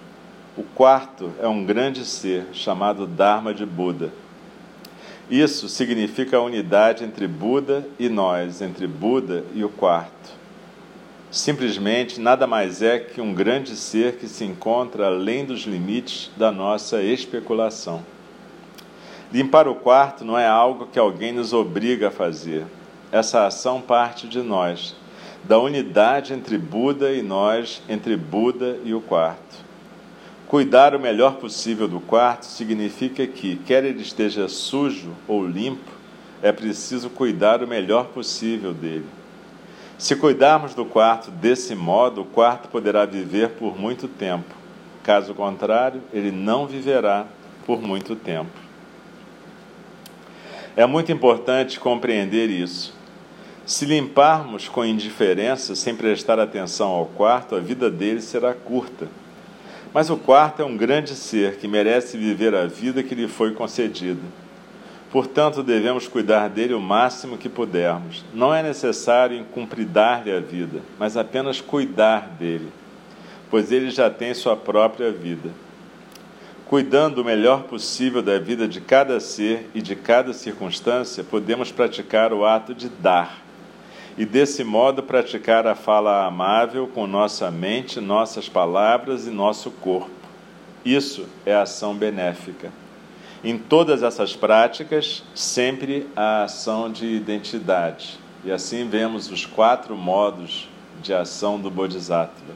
O 0.56 0.64
quarto 0.64 1.32
é 1.40 1.46
um 1.46 1.64
grande 1.64 2.04
ser 2.04 2.46
chamado 2.52 3.06
Dharma 3.06 3.54
de 3.54 3.64
Buda. 3.64 4.12
Isso 5.30 5.68
significa 5.68 6.36
a 6.36 6.42
unidade 6.42 7.04
entre 7.04 7.28
Buda 7.28 7.86
e 7.98 8.08
nós, 8.08 8.60
entre 8.60 8.88
Buda 8.88 9.44
e 9.54 9.64
o 9.64 9.68
quarto. 9.68 10.41
Simplesmente 11.32 12.20
nada 12.20 12.46
mais 12.46 12.82
é 12.82 12.98
que 12.98 13.18
um 13.18 13.32
grande 13.32 13.74
ser 13.74 14.16
que 14.16 14.28
se 14.28 14.44
encontra 14.44 15.06
além 15.06 15.46
dos 15.46 15.62
limites 15.62 16.30
da 16.36 16.52
nossa 16.52 17.02
especulação. 17.02 18.04
Limpar 19.32 19.66
o 19.66 19.74
quarto 19.74 20.26
não 20.26 20.38
é 20.38 20.46
algo 20.46 20.88
que 20.92 20.98
alguém 20.98 21.32
nos 21.32 21.54
obriga 21.54 22.08
a 22.08 22.10
fazer. 22.10 22.66
Essa 23.10 23.46
ação 23.46 23.80
parte 23.80 24.28
de 24.28 24.42
nós, 24.42 24.94
da 25.42 25.58
unidade 25.58 26.34
entre 26.34 26.58
Buda 26.58 27.10
e 27.10 27.22
nós, 27.22 27.82
entre 27.88 28.14
Buda 28.14 28.78
e 28.84 28.92
o 28.92 29.00
quarto. 29.00 29.64
Cuidar 30.46 30.94
o 30.94 31.00
melhor 31.00 31.36
possível 31.36 31.88
do 31.88 31.98
quarto 31.98 32.44
significa 32.44 33.26
que, 33.26 33.56
quer 33.56 33.84
ele 33.84 34.02
esteja 34.02 34.48
sujo 34.48 35.12
ou 35.26 35.46
limpo, 35.46 35.92
é 36.42 36.52
preciso 36.52 37.08
cuidar 37.08 37.62
o 37.62 37.66
melhor 37.66 38.08
possível 38.08 38.74
dele. 38.74 39.22
Se 40.02 40.16
cuidarmos 40.16 40.75
do 40.75 40.85
quarto 40.85 41.30
desse 41.30 41.76
modo, 41.76 42.23
o 42.23 42.25
quarto 42.25 42.66
poderá 42.68 43.06
viver 43.06 43.50
por 43.50 43.78
muito 43.78 44.09
tempo. 44.09 44.52
Caso 45.00 45.32
contrário, 45.32 46.02
ele 46.12 46.32
não 46.32 46.66
viverá 46.66 47.25
por 47.64 47.80
muito 47.80 48.16
tempo. 48.16 48.50
É 50.76 50.85
muito 50.87 51.12
importante 51.12 51.78
compreender 51.78 52.50
isso. 52.50 52.92
Se 53.64 53.85
limparmos 53.85 54.68
com 54.68 54.85
indiferença, 54.85 55.76
sem 55.76 55.94
prestar 55.94 56.40
atenção 56.40 56.88
ao 56.88 57.06
quarto, 57.06 57.54
a 57.54 57.61
vida 57.61 57.88
dele 57.88 58.21
será 58.21 58.52
curta. 58.52 59.06
Mas 59.94 60.11
o 60.11 60.16
quarto 60.16 60.62
é 60.62 60.64
um 60.64 60.76
grande 60.76 61.14
ser 61.14 61.59
que 61.59 61.68
merece 61.68 62.18
viver 62.18 62.56
a 62.56 62.66
vida 62.66 63.04
que 63.04 63.14
lhe 63.14 63.28
foi 63.28 63.52
concedida. 63.52 64.41
Portanto, 65.12 65.62
devemos 65.62 66.09
cuidar 66.09 66.49
dele 66.49 66.73
o 66.73 66.81
máximo 66.81 67.37
que 67.37 67.49
pudermos. 67.49 68.25
Não 68.33 68.54
é 68.54 68.62
necessário 68.62 69.37
incumpridar-lhe 69.37 70.33
a 70.33 70.40
vida, 70.40 70.81
mas 70.99 71.19
apenas 71.19 71.61
cuidar 71.61 72.31
dele, 72.31 72.73
pois 73.50 73.71
ele 73.71 73.90
já 73.90 74.09
tem 74.09 74.33
sua 74.33 74.57
própria 74.57 75.12
vida. 75.12 75.50
Cuidando 76.66 77.19
o 77.19 77.25
melhor 77.25 77.64
possível 77.64 78.23
da 78.23 78.38
vida 78.38 78.66
de 78.66 78.81
cada 78.81 79.21
ser 79.21 79.69
e 79.75 79.83
de 79.83 79.95
cada 79.95 80.33
circunstância, 80.33 81.23
podemos 81.23 81.71
praticar 81.71 82.33
o 82.33 82.47
ato 82.47 82.75
de 82.75 82.88
dar 82.88 83.42
e 84.16 84.25
desse 84.25 84.62
modo 84.62 85.02
praticar 85.02 85.66
a 85.66 85.75
fala 85.75 86.26
amável 86.26 86.87
com 86.87 87.07
nossa 87.07 87.50
mente, 87.50 88.00
nossas 88.00 88.49
palavras 88.49 89.26
e 89.26 89.31
nosso 89.31 89.71
corpo. 89.71 90.11
Isso 90.85 91.26
é 91.47 91.54
ação 91.54 91.95
benéfica. 91.95 92.71
Em 93.44 93.58
todas 93.58 94.02
essas 94.02 94.37
práticas, 94.37 95.25
sempre 95.34 96.06
a 96.14 96.44
ação 96.44 96.90
de 96.90 97.06
identidade. 97.06 98.18
E 98.44 98.52
assim 98.52 98.88
vemos 98.88 99.30
os 99.30 99.44
quatro 99.44 99.96
modos 99.96 100.68
de 101.02 101.12
ação 101.12 101.58
do 101.58 101.70
Bodhisattva. 101.70 102.54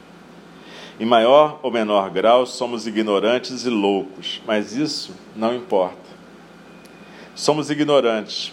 Em 0.99 1.05
maior 1.05 1.59
ou 1.63 1.71
menor 1.71 2.11
grau, 2.11 2.47
somos 2.47 2.87
ignorantes 2.87 3.67
e 3.67 3.71
loucos, 3.71 4.41
mas 4.47 4.75
isso 4.75 5.15
não 5.35 5.55
importa. 5.55 6.07
Somos 7.35 7.71
ignorantes, 7.71 8.53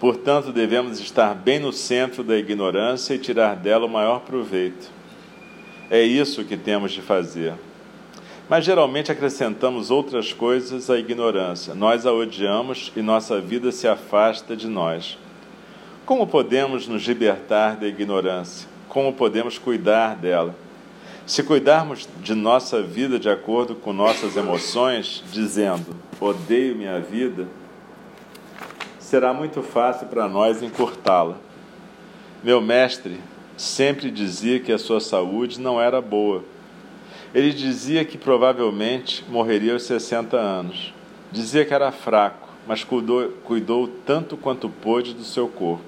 Portanto, 0.00 0.50
devemos 0.50 0.98
estar 0.98 1.34
bem 1.34 1.58
no 1.58 1.74
centro 1.74 2.24
da 2.24 2.34
ignorância 2.38 3.12
e 3.12 3.18
tirar 3.18 3.54
dela 3.54 3.84
o 3.84 3.88
maior 3.88 4.20
proveito. 4.20 4.90
É 5.90 6.02
isso 6.02 6.42
que 6.42 6.56
temos 6.56 6.92
de 6.92 7.02
fazer. 7.02 7.52
Mas 8.50 8.64
geralmente 8.64 9.12
acrescentamos 9.12 9.92
outras 9.92 10.32
coisas 10.32 10.90
à 10.90 10.98
ignorância. 10.98 11.72
Nós 11.72 12.04
a 12.04 12.12
odiamos 12.12 12.90
e 12.96 13.00
nossa 13.00 13.40
vida 13.40 13.70
se 13.70 13.86
afasta 13.86 14.56
de 14.56 14.66
nós. 14.66 15.16
Como 16.04 16.26
podemos 16.26 16.88
nos 16.88 17.04
libertar 17.04 17.76
da 17.76 17.86
ignorância? 17.86 18.68
Como 18.88 19.12
podemos 19.12 19.56
cuidar 19.56 20.16
dela? 20.16 20.52
Se 21.24 21.44
cuidarmos 21.44 22.08
de 22.24 22.34
nossa 22.34 22.82
vida 22.82 23.20
de 23.20 23.30
acordo 23.30 23.76
com 23.76 23.92
nossas 23.92 24.36
emoções, 24.36 25.22
dizendo 25.30 25.94
odeio 26.20 26.74
minha 26.74 26.98
vida, 26.98 27.46
será 28.98 29.32
muito 29.32 29.62
fácil 29.62 30.08
para 30.08 30.28
nós 30.28 30.60
encurtá-la. 30.60 31.36
Meu 32.42 32.60
mestre 32.60 33.20
sempre 33.56 34.10
dizia 34.10 34.58
que 34.58 34.72
a 34.72 34.78
sua 34.78 34.98
saúde 34.98 35.60
não 35.60 35.80
era 35.80 36.00
boa. 36.00 36.42
Ele 37.34 37.52
dizia 37.52 38.04
que 38.04 38.18
provavelmente 38.18 39.24
morreria 39.28 39.72
aos 39.72 39.84
60 39.84 40.36
anos. 40.36 40.92
Dizia 41.30 41.64
que 41.64 41.72
era 41.72 41.92
fraco, 41.92 42.48
mas 42.66 42.82
cuidou, 42.82 43.28
cuidou 43.44 43.88
tanto 44.04 44.36
quanto 44.36 44.68
pôde 44.68 45.14
do 45.14 45.24
seu 45.24 45.48
corpo. 45.48 45.84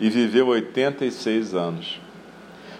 E 0.00 0.08
viveu 0.08 0.48
86 0.48 1.54
anos. 1.54 2.00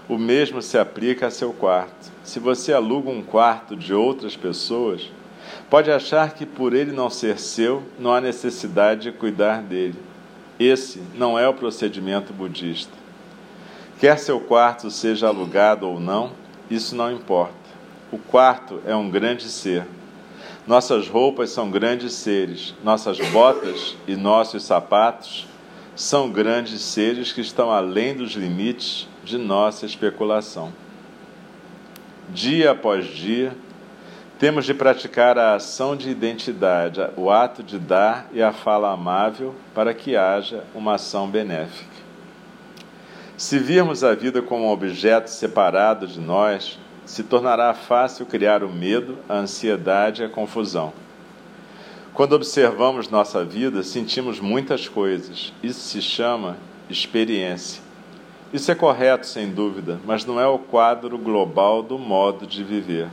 O 0.09 0.17
mesmo 0.19 0.63
se 0.63 0.79
aplica 0.79 1.27
a 1.27 1.31
seu 1.31 1.53
quarto. 1.53 2.11
Se 2.25 2.41
você 2.41 2.73
aluga 2.73 3.11
um 3.11 3.23
quarto 3.23 3.77
de 3.77 3.93
outras 3.93 4.37
pessoas, 4.37 5.11
Pode 5.71 5.91
achar 5.91 6.33
que 6.33 6.47
por 6.47 6.73
ele 6.73 6.93
não 6.93 7.11
ser 7.11 7.39
seu, 7.39 7.83
não 7.99 8.13
há 8.13 8.21
necessidade 8.21 9.03
de 9.03 9.13
cuidar 9.13 9.63
dele. 9.63 9.99
Esse 10.59 11.03
não 11.15 11.39
é 11.39 11.47
o 11.47 11.55
procedimento 11.55 12.33
budista. 12.33 12.93
Quer 14.01 14.19
seu 14.19 14.41
quarto 14.41 14.91
seja 14.91 15.29
alugado 15.29 15.89
ou 15.89 16.01
não, 16.01 16.33
isso 16.71 16.97
não 16.97 17.13
importa. 17.13 17.58
O 18.11 18.19
quarto 18.19 18.81
é 18.87 18.97
um 18.97 19.11
grande 19.11 19.45
ser. 19.45 19.87
Nossas 20.67 21.09
roupas 21.09 21.51
são 21.51 21.71
grandes 21.71 22.13
seres, 22.13 22.75
nossas 22.83 23.19
botas 23.31 23.97
e 24.07 24.17
nossos 24.17 24.65
sapatos 24.65 25.47
são 25.95 26.31
grandes 26.31 26.81
seres 26.81 27.33
que 27.33 27.41
estão 27.41 27.71
além 27.71 28.15
dos 28.15 28.33
limites 28.33 29.09
de 29.25 29.37
nossa 29.37 29.85
especulação. 29.85 30.73
Dia 32.31 32.71
após 32.71 33.07
dia, 33.07 33.53
temos 34.39 34.65
de 34.65 34.73
praticar 34.73 35.37
a 35.37 35.57
ação 35.57 35.97
de 35.97 36.09
identidade, 36.09 37.01
o 37.17 37.31
ato 37.31 37.63
de 37.63 37.79
dar 37.79 38.29
e 38.33 38.41
a 38.41 38.53
fala 38.53 38.93
amável 38.93 39.55
para 39.75 39.93
que 39.93 40.15
haja 40.15 40.63
uma 40.75 40.95
ação 40.95 41.29
benéfica. 41.29 41.99
Se 43.37 43.59
virmos 43.59 44.05
a 44.05 44.15
vida 44.15 44.41
como 44.41 44.65
um 44.65 44.71
objeto 44.71 45.29
separado 45.29 46.07
de 46.07 46.21
nós, 46.21 46.79
se 47.09 47.23
tornará 47.23 47.73
fácil 47.73 48.27
criar 48.27 48.63
o 48.63 48.69
medo, 48.69 49.17
a 49.27 49.39
ansiedade 49.39 50.21
e 50.21 50.27
a 50.27 50.29
confusão. 50.29 50.93
Quando 52.13 52.35
observamos 52.35 53.09
nossa 53.09 53.43
vida, 53.43 53.83
sentimos 53.83 54.41
muitas 54.41 54.87
coisas. 54.87 55.51
Isso 55.63 55.81
se 55.81 56.03
chama 56.03 56.59
experiência. 56.91 57.83
Isso 58.53 58.71
é 58.71 58.75
correto, 58.75 59.27
sem 59.27 59.49
dúvida, 59.49 59.99
mas 60.05 60.27
não 60.27 60.39
é 60.39 60.47
o 60.47 60.59
quadro 60.59 61.17
global 61.17 61.83
do 61.83 61.99
modo 61.99 62.47
de 62.47 62.63
viver. 62.63 63.09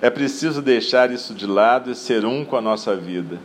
É 0.00 0.08
preciso 0.08 0.62
deixar 0.62 1.10
isso 1.10 1.34
de 1.34 1.44
lado 1.44 1.90
e 1.90 1.94
ser 1.96 2.24
um 2.24 2.44
com 2.44 2.54
a 2.54 2.60
nossa 2.60 2.94
vida. 2.94 3.40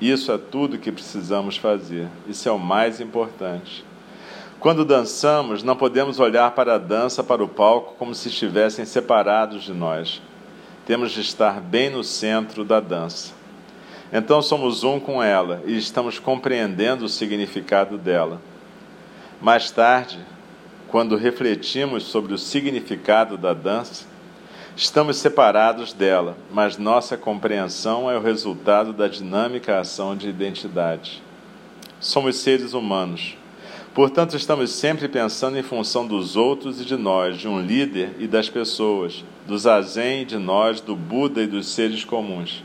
Isso 0.00 0.30
é 0.30 0.38
tudo 0.38 0.78
que 0.78 0.92
precisamos 0.92 1.56
fazer. 1.56 2.06
Isso 2.28 2.48
é 2.48 2.52
o 2.52 2.60
mais 2.60 3.00
importante. 3.00 3.84
Quando 4.60 4.84
dançamos, 4.84 5.62
não 5.62 5.76
podemos 5.76 6.18
olhar 6.18 6.50
para 6.52 6.74
a 6.74 6.78
dança, 6.78 7.22
para 7.22 7.42
o 7.42 7.48
palco, 7.48 7.94
como 7.98 8.14
se 8.14 8.28
estivessem 8.28 8.84
separados 8.84 9.62
de 9.62 9.72
nós. 9.72 10.20
Temos 10.84 11.12
de 11.12 11.20
estar 11.20 11.60
bem 11.60 11.90
no 11.90 12.02
centro 12.02 12.64
da 12.64 12.80
dança. 12.80 13.32
Então 14.12 14.42
somos 14.42 14.84
um 14.84 14.98
com 14.98 15.22
ela 15.22 15.62
e 15.66 15.76
estamos 15.76 16.18
compreendendo 16.18 17.04
o 17.04 17.08
significado 17.08 17.96
dela. 17.96 18.40
Mais 19.40 19.70
tarde, 19.70 20.18
quando 20.88 21.14
refletimos 21.14 22.04
sobre 22.04 22.34
o 22.34 22.38
significado 22.38 23.36
da 23.36 23.54
dança, 23.54 24.06
Estamos 24.78 25.16
separados 25.16 25.92
dela, 25.92 26.38
mas 26.52 26.78
nossa 26.78 27.16
compreensão 27.16 28.08
é 28.08 28.16
o 28.16 28.22
resultado 28.22 28.92
da 28.92 29.08
dinâmica 29.08 29.80
ação 29.80 30.16
de 30.16 30.28
identidade. 30.28 31.20
Somos 31.98 32.36
seres 32.36 32.74
humanos. 32.74 33.36
Portanto, 33.98 34.36
estamos 34.36 34.70
sempre 34.70 35.08
pensando 35.08 35.58
em 35.58 35.62
função 35.64 36.06
dos 36.06 36.36
outros 36.36 36.80
e 36.80 36.84
de 36.84 36.96
nós, 36.96 37.36
de 37.36 37.48
um 37.48 37.60
líder 37.60 38.14
e 38.20 38.28
das 38.28 38.48
pessoas, 38.48 39.24
do 39.44 39.58
zazen 39.58 40.22
e 40.22 40.24
de 40.24 40.38
nós, 40.38 40.80
do 40.80 40.94
Buda 40.94 41.42
e 41.42 41.48
dos 41.48 41.66
seres 41.66 42.04
comuns. 42.04 42.62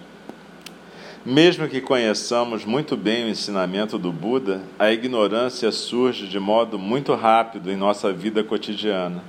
Mesmo 1.26 1.68
que 1.68 1.82
conheçamos 1.82 2.66
muito 2.66 2.96
bem 2.96 3.26
o 3.26 3.30
ensinamento 3.30 3.98
do 3.98 4.12
Buda, 4.12 4.62
a 4.78 4.92
ignorância 4.92 5.72
surge 5.72 6.28
de 6.28 6.40
modo 6.40 6.78
muito 6.78 7.16
rápido 7.16 7.72
em 7.72 7.76
nossa 7.76 8.14
vida 8.14 8.44
cotidiana. 8.44 9.24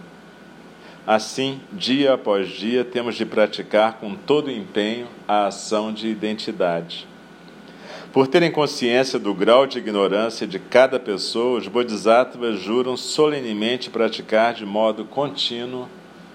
Assim, 1.07 1.59
dia 1.73 2.13
após 2.13 2.51
dia, 2.51 2.85
temos 2.85 3.15
de 3.15 3.25
praticar 3.25 3.95
com 3.95 4.15
todo 4.15 4.51
empenho 4.51 5.07
a 5.27 5.47
ação 5.47 5.91
de 5.91 6.07
identidade. 6.09 7.14
Por 8.15 8.29
terem 8.29 8.49
consciência 8.49 9.19
do 9.19 9.35
grau 9.35 9.67
de 9.67 9.79
ignorância 9.79 10.47
de 10.47 10.57
cada 10.57 11.01
pessoa, 11.01 11.59
os 11.59 11.67
bodhisattvas 11.67 12.61
juram 12.61 12.97
solenemente 12.97 13.91
praticar 13.91 14.55
de 14.55 14.65
modo 14.65 15.05
contínuo 15.05 15.89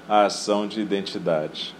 a 0.05 0.25
ação 0.25 0.67
de 0.67 0.81
identidade. 0.81 1.73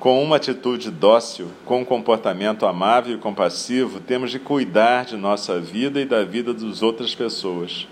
Com 0.00 0.24
uma 0.24 0.36
atitude 0.36 0.90
dócil, 0.90 1.50
com 1.66 1.82
um 1.82 1.84
comportamento 1.84 2.64
amável 2.64 3.14
e 3.14 3.18
compassivo, 3.18 4.00
temos 4.00 4.30
de 4.30 4.38
cuidar 4.38 5.04
de 5.04 5.18
nossa 5.18 5.60
vida 5.60 6.00
e 6.00 6.06
da 6.06 6.24
vida 6.24 6.54
das 6.54 6.82
outras 6.82 7.14
pessoas. 7.14 7.86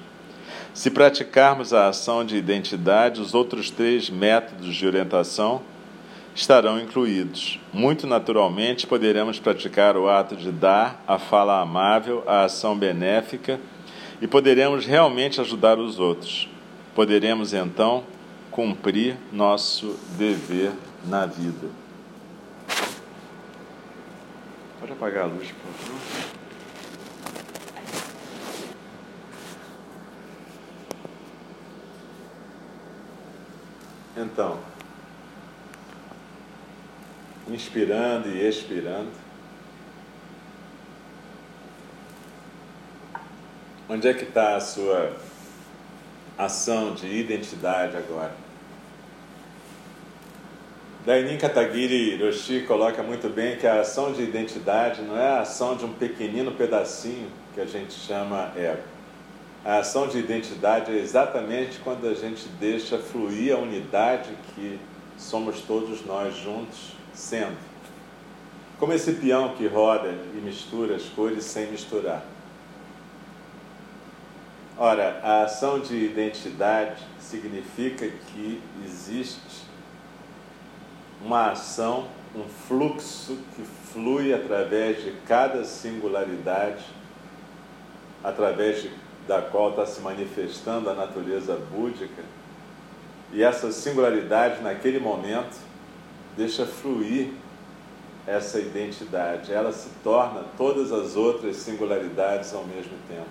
Se 0.72 0.90
praticarmos 0.90 1.74
a 1.74 1.88
ação 1.88 2.24
de 2.24 2.38
identidade, 2.38 3.20
os 3.20 3.34
outros 3.34 3.68
três 3.68 4.08
métodos 4.08 4.74
de 4.74 4.86
orientação 4.86 5.60
estarão 6.34 6.80
incluídos. 6.80 7.60
Muito 7.72 8.06
naturalmente, 8.06 8.86
poderemos 8.86 9.38
praticar 9.38 9.96
o 9.96 10.08
ato 10.08 10.34
de 10.34 10.50
dar, 10.50 11.02
a 11.06 11.18
fala 11.18 11.60
amável, 11.60 12.24
a 12.26 12.44
ação 12.44 12.76
benéfica 12.76 13.60
e 14.20 14.26
poderemos 14.26 14.84
realmente 14.84 15.40
ajudar 15.40 15.78
os 15.78 15.98
outros. 15.98 16.48
Poderemos 16.94 17.52
então 17.52 18.04
cumprir 18.50 19.16
nosso 19.32 19.98
dever 20.16 20.72
na 21.04 21.26
vida. 21.26 21.68
Pode 24.80 24.92
apagar 24.92 25.24
a 25.24 25.26
luz, 25.26 25.48
por 25.50 25.72
favor. 25.72 26.34
Então, 34.16 34.73
inspirando 37.48 38.28
e 38.28 38.48
expirando. 38.48 39.10
Onde 43.88 44.08
é 44.08 44.14
que 44.14 44.24
está 44.24 44.56
a 44.56 44.60
sua 44.60 45.14
ação 46.38 46.94
de 46.94 47.06
identidade 47.06 47.96
agora? 47.96 48.34
Dainin 51.04 51.36
Katagiri 51.36 52.14
Hiroshi 52.14 52.62
coloca 52.66 53.02
muito 53.02 53.28
bem 53.28 53.58
que 53.58 53.66
a 53.66 53.82
ação 53.82 54.10
de 54.12 54.22
identidade 54.22 55.02
não 55.02 55.18
é 55.18 55.28
a 55.28 55.40
ação 55.40 55.76
de 55.76 55.84
um 55.84 55.92
pequenino 55.92 56.52
pedacinho 56.52 57.28
que 57.54 57.60
a 57.60 57.66
gente 57.66 57.92
chama 57.92 58.52
ego. 58.56 58.82
A 59.62 59.78
ação 59.78 60.08
de 60.08 60.18
identidade 60.18 60.90
é 60.90 60.96
exatamente 60.96 61.78
quando 61.80 62.08
a 62.08 62.14
gente 62.14 62.48
deixa 62.58 62.98
fluir 62.98 63.54
a 63.54 63.58
unidade 63.58 64.30
que 64.54 64.78
somos 65.18 65.60
todos 65.60 66.04
nós 66.06 66.34
juntos 66.36 66.94
sendo. 67.14 67.56
Como 68.78 68.92
esse 68.92 69.12
peão 69.12 69.54
que 69.54 69.66
roda 69.66 70.08
e 70.08 70.40
mistura 70.42 70.96
as 70.96 71.04
cores 71.04 71.44
sem 71.44 71.70
misturar. 71.70 72.24
Ora, 74.76 75.20
a 75.22 75.44
ação 75.44 75.78
de 75.78 75.94
identidade 75.94 77.00
significa 77.20 78.08
que 78.08 78.60
existe 78.84 79.62
uma 81.24 81.52
ação, 81.52 82.08
um 82.34 82.42
fluxo 82.66 83.38
que 83.54 83.62
flui 83.92 84.34
através 84.34 85.02
de 85.02 85.12
cada 85.28 85.64
singularidade, 85.64 86.84
através 88.22 88.82
de, 88.82 88.90
da 89.28 89.40
qual 89.40 89.70
está 89.70 89.86
se 89.86 90.00
manifestando 90.00 90.90
a 90.90 90.94
natureza 90.94 91.56
búdica, 91.70 92.22
e 93.32 93.42
essa 93.42 93.70
singularidade, 93.70 94.60
naquele 94.60 94.98
momento, 94.98 95.56
deixa 96.36 96.66
fluir 96.66 97.30
essa 98.26 98.58
identidade, 98.58 99.52
ela 99.52 99.72
se 99.72 99.88
torna 100.02 100.44
todas 100.56 100.92
as 100.92 101.14
outras 101.14 101.56
singularidades 101.56 102.54
ao 102.54 102.64
mesmo 102.64 102.96
tempo. 103.08 103.28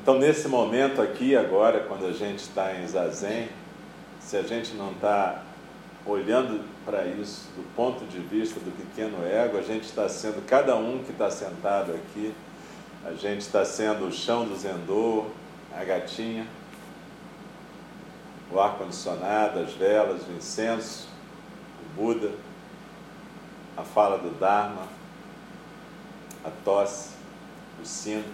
Então, 0.00 0.18
nesse 0.18 0.48
momento 0.48 1.02
aqui, 1.02 1.36
agora, 1.36 1.80
quando 1.80 2.06
a 2.06 2.12
gente 2.12 2.38
está 2.38 2.74
em 2.74 2.86
Zazen, 2.86 3.48
se 4.20 4.36
a 4.36 4.42
gente 4.42 4.74
não 4.74 4.92
está 4.92 5.42
olhando 6.06 6.64
para 6.84 7.04
isso 7.06 7.48
do 7.56 7.64
ponto 7.74 8.04
de 8.06 8.20
vista 8.20 8.60
do 8.60 8.70
pequeno 8.70 9.26
ego, 9.26 9.58
a 9.58 9.62
gente 9.62 9.84
está 9.84 10.08
sendo, 10.08 10.46
cada 10.46 10.76
um 10.76 11.02
que 11.02 11.10
está 11.10 11.30
sentado 11.30 11.92
aqui, 11.92 12.32
a 13.04 13.12
gente 13.12 13.40
está 13.40 13.64
sendo 13.64 14.06
o 14.06 14.12
chão 14.12 14.46
do 14.46 14.56
Zendô, 14.56 15.26
a 15.76 15.84
gatinha, 15.84 16.46
o 18.52 18.60
ar-condicionado, 18.60 19.60
as 19.60 19.72
velas, 19.72 20.22
o 20.28 20.32
incenso, 20.32 21.08
o 21.80 22.00
Buda, 22.00 22.32
a 23.76 23.82
fala 23.82 24.18
do 24.18 24.30
Dharma, 24.38 24.82
a 26.44 26.50
tosse, 26.64 27.10
o 27.82 27.84
sino 27.84 28.24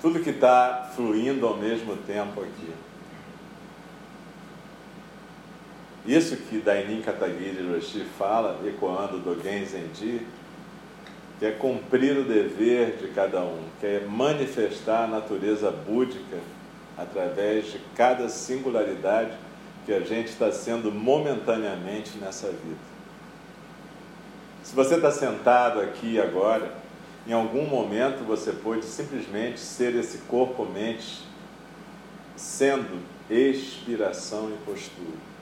tudo 0.00 0.20
que 0.20 0.30
está 0.30 0.90
fluindo 0.94 1.46
ao 1.46 1.56
mesmo 1.56 1.96
tempo 1.96 2.40
aqui. 2.40 2.72
Isso 6.06 6.36
que 6.36 6.58
Dainin 6.58 7.02
Katagiri 7.02 7.66
Roshi 7.66 8.06
fala, 8.16 8.60
ecoando 8.64 9.18
Dogen 9.18 9.64
Zenji, 9.64 10.24
que 11.40 11.46
é 11.46 11.50
cumprir 11.50 12.16
o 12.16 12.24
dever 12.24 12.98
de 12.98 13.08
cada 13.08 13.40
um, 13.40 13.64
que 13.80 13.86
é 13.86 14.06
manifestar 14.06 15.04
a 15.04 15.08
natureza 15.08 15.72
búdica 15.72 16.38
através 16.96 17.72
de 17.72 17.78
cada 17.94 18.28
singularidade 18.28 19.32
que 19.84 19.92
a 19.92 20.00
gente 20.00 20.28
está 20.28 20.50
sendo 20.50 20.90
momentaneamente 20.90 22.18
nessa 22.18 22.48
vida. 22.48 22.96
Se 24.64 24.74
você 24.74 24.96
está 24.96 25.12
sentado 25.12 25.80
aqui 25.80 26.20
agora, 26.20 26.74
em 27.26 27.32
algum 27.32 27.66
momento 27.66 28.24
você 28.24 28.52
pode 28.52 28.84
simplesmente 28.84 29.60
ser 29.60 29.94
esse 29.94 30.18
corpo-mente, 30.28 31.24
sendo 32.34 33.00
expiração 33.30 34.50
e 34.50 34.56
postura. 34.64 35.35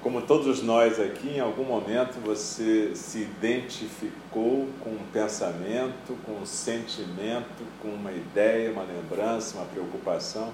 Como 0.00 0.22
todos 0.22 0.62
nós 0.62 1.00
aqui, 1.00 1.36
em 1.36 1.40
algum 1.40 1.64
momento 1.64 2.20
você 2.24 2.92
se 2.94 3.18
identificou 3.18 4.68
com 4.80 4.90
um 4.90 5.04
pensamento, 5.12 6.16
com 6.24 6.32
um 6.40 6.46
sentimento, 6.46 7.64
com 7.82 7.88
uma 7.88 8.12
ideia, 8.12 8.70
uma 8.70 8.84
lembrança, 8.84 9.56
uma 9.56 9.66
preocupação. 9.66 10.52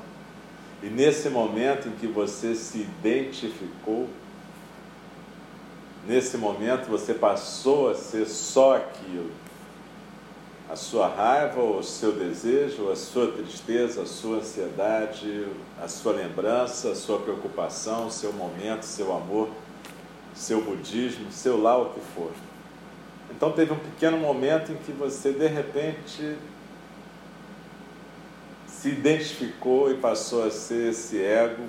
E 0.83 0.87
nesse 0.87 1.28
momento 1.28 1.88
em 1.88 1.92
que 1.92 2.07
você 2.07 2.54
se 2.54 2.78
identificou, 2.78 4.09
nesse 6.07 6.38
momento 6.38 6.88
você 6.88 7.12
passou 7.12 7.90
a 7.90 7.94
ser 7.94 8.26
só 8.26 8.76
aquilo. 8.76 9.30
A 10.75 10.77
sua 10.77 11.07
raiva, 11.07 11.63
o 11.63 11.85
seu 11.85 12.11
desejo, 12.11 12.91
a 12.91 12.97
sua 12.97 13.31
tristeza, 13.31 14.03
a 14.03 14.07
sua 14.07 14.39
ansiedade, 14.39 15.47
a 15.81 15.87
sua 15.87 16.15
lembrança, 16.15 16.91
a 16.91 16.97
sua 16.97 17.21
preocupação, 17.21 18.09
o 18.09 18.11
seu 18.11 18.33
momento, 18.33 18.83
seu 18.83 19.17
amor, 19.17 19.49
seu 20.35 20.61
budismo, 20.63 21.31
seu 21.31 21.63
lá 21.63 21.81
o 21.81 21.91
que 21.91 22.01
for. 22.01 22.33
Então 23.31 23.53
teve 23.53 23.73
um 23.73 23.79
pequeno 23.79 24.17
momento 24.19 24.73
em 24.73 24.77
que 24.79 24.91
você 24.91 25.31
de 25.31 25.47
repente 25.47 26.37
se 28.67 28.89
identificou 28.89 29.93
e 29.93 29.99
passou 29.99 30.45
a 30.45 30.51
ser 30.51 30.91
esse 30.91 31.23
ego 31.23 31.69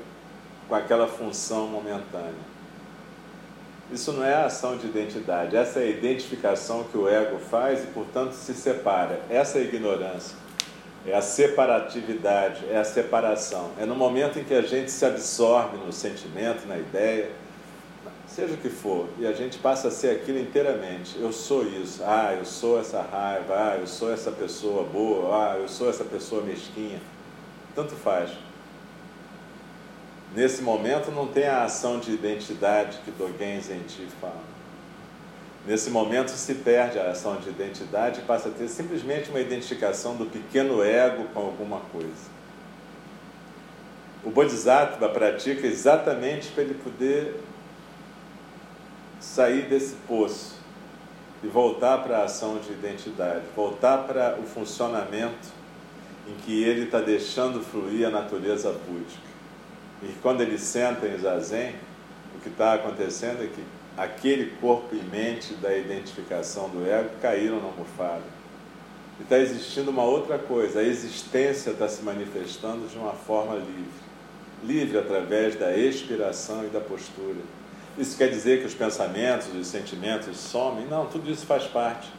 com 0.68 0.74
aquela 0.74 1.08
função 1.08 1.68
momentânea. 1.68 2.55
Isso 3.91 4.12
não 4.13 4.26
é 4.26 4.34
a 4.34 4.45
ação 4.45 4.78
de 4.78 4.88
identidade, 4.88 5.56
essa 5.56 5.80
é 5.80 5.84
a 5.84 5.89
identificação 5.89 6.86
que 6.86 6.98
o 6.98 7.08
ego 7.08 7.38
faz 7.38 7.84
e, 7.84 7.88
portanto, 7.88 8.34
se 8.34 8.54
separa. 8.54 9.21
Essa 9.30 9.60
é 9.60 9.62
a 9.62 9.63
ignorância, 9.63 10.36
é 11.06 11.15
a 11.15 11.21
separatividade, 11.21 12.65
é 12.67 12.78
a 12.78 12.84
separação. 12.84 13.71
É 13.80 13.86
no 13.86 13.95
momento 13.95 14.39
em 14.39 14.43
que 14.43 14.56
a 14.56 14.63
gente 14.63 14.89
se 14.89 15.06
absorve 15.06 15.78
no 15.78 15.93
sentimento, 15.93 16.67
na 16.67 16.78
ideia, 16.78 17.30
seja 18.28 18.56
o 18.56 18.58
que 18.58 18.69
for, 18.69 19.08
e 19.19 19.28
a 19.28 19.34
gente 19.34 19.60
passa 19.60 19.89
a 19.89 19.91
ser 19.91 20.10
aquilo 20.10 20.39
inteiramente. 20.39 21.17
Eu 21.19 21.32
sou 21.32 21.63
isso, 21.63 22.02
ah, 22.04 22.34
eu 22.36 22.43
sou 22.43 22.80
essa 22.80 23.04
raiva, 23.04 23.54
ah, 23.54 23.78
eu 23.80 23.86
sou 23.86 24.12
essa 24.12 24.32
pessoa 24.32 24.84
boa, 24.84 25.54
ah, 25.54 25.58
eu 25.58 25.69
sou 25.69 25.89
essa 25.89 26.04
pessoa 26.04 26.41
mesquinha. 26.41 27.00
Tanto 27.76 27.93
faz. 27.95 28.32
Nesse 30.36 30.62
momento 30.62 31.12
não 31.12 31.28
tem 31.28 31.45
a 31.45 31.63
ação 31.63 31.98
de 31.98 32.12
identidade 32.12 33.00
que 33.06 33.12
Dogen 33.12 33.62
Zenji 33.62 34.06
fala. 34.19 34.43
Nesse 35.65 35.89
momento 35.89 36.30
se 36.32 36.56
perde 36.56 37.00
a 37.00 37.12
ação 37.12 37.38
de 37.38 37.48
identidade 37.48 38.19
e 38.19 38.24
passa 38.24 38.50
a 38.50 38.52
ter 38.52 38.67
simplesmente 38.67 39.30
uma 39.30 39.39
identificação 39.39 40.17
do 40.17 40.26
pequeno 40.26 40.84
ego 40.84 41.24
com 41.34 41.39
alguma 41.39 41.80
coisa. 41.91 42.36
O 44.26 44.30
Bodhisattva 44.30 45.08
pratica 45.08 45.65
exatamente 45.65 46.50
para 46.50 46.63
ele 46.63 46.74
poder 46.74 47.39
sair 49.21 49.69
desse 49.69 49.95
poço 50.08 50.56
e 51.41 51.48
voltar 51.48 52.00
para 52.00 52.17
a 52.17 52.24
ação 52.26 52.58
de 52.58 52.74
identidade, 52.74 53.45
voltar 53.56 54.00
para 54.00 54.38
o 54.38 54.43
funcionamento 54.43 55.48
em 56.28 56.36
que 56.43 56.62
ele 56.62 56.84
está 56.84 57.00
deixando 57.00 57.62
fluir 57.62 58.06
a 58.06 58.12
natureza 58.12 58.71
búdica. 58.71 59.35
E 60.06 60.15
quando 60.22 60.41
ele 60.41 60.58
senta 60.58 61.08
em 61.08 61.18
zazen, 61.18 61.74
o 62.36 62.39
que 62.39 62.50
está 62.50 62.76
acontecendo 62.76 63.44
é 63.44 63.48
que 63.48 63.63
aquele 63.98 64.52
corpo 64.62 64.96
e 64.96 65.02
mente 65.04 65.54
da 65.56 65.76
identificação 65.76 66.70
do 66.70 66.86
ego 66.86 67.10
caíram 67.22 67.58
na 67.58 67.65
almofada. 67.65 68.36
E 69.20 69.24
está 69.24 69.39
existindo 69.39 69.89
uma 69.89 70.04
outra 70.04 70.38
coisa, 70.38 70.80
a 70.80 70.84
existência 70.84 71.72
está 71.72 71.88
se 71.88 72.04
manifestando 72.04 72.88
de 72.88 72.98
uma 72.98 73.13
forma 73.13 73.56
livre. 73.56 74.06
Livre 74.63 74.98
através 74.98 75.56
da 75.56 75.76
expiração 75.76 76.65
e 76.65 76.68
da 76.68 76.80
postura. 76.80 77.39
Isso 77.98 78.18
quer 78.18 78.30
dizer 78.30 78.60
que 78.60 78.65
os 78.65 78.74
pensamentos, 78.74 79.48
os 79.54 79.68
sentimentos 79.68 80.38
somem? 80.38 80.86
Não, 80.86 81.06
tudo 81.06 81.32
isso 81.32 81.46
faz 81.46 81.63
parte. 81.63 82.12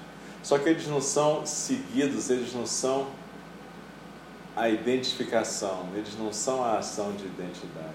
Só 0.43 0.59
que 0.59 0.69
eles 0.69 0.87
não 0.87 1.01
são 1.01 1.45
seguidos, 1.45 2.31
eles 2.31 2.55
não 2.55 2.67
são 2.67 3.09
a 4.57 4.71
identificação, 4.71 5.87
eles 5.95 6.19
não 6.19 6.33
são 6.33 6.65
a 6.65 6.79
ação 6.79 7.13
de 7.13 7.27
identidade. 7.27 7.95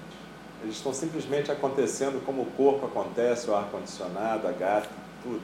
Eles 0.62 0.76
estão 0.76 0.94
simplesmente 0.94 1.52
acontecendo 1.52 2.24
como 2.24 2.44
o 2.44 2.46
corpo 2.46 2.86
acontece, 2.86 3.50
o 3.50 3.56
ar-condicionado, 3.56 4.48
a 4.48 4.52
gata, 4.52 4.90
tudo. 5.24 5.42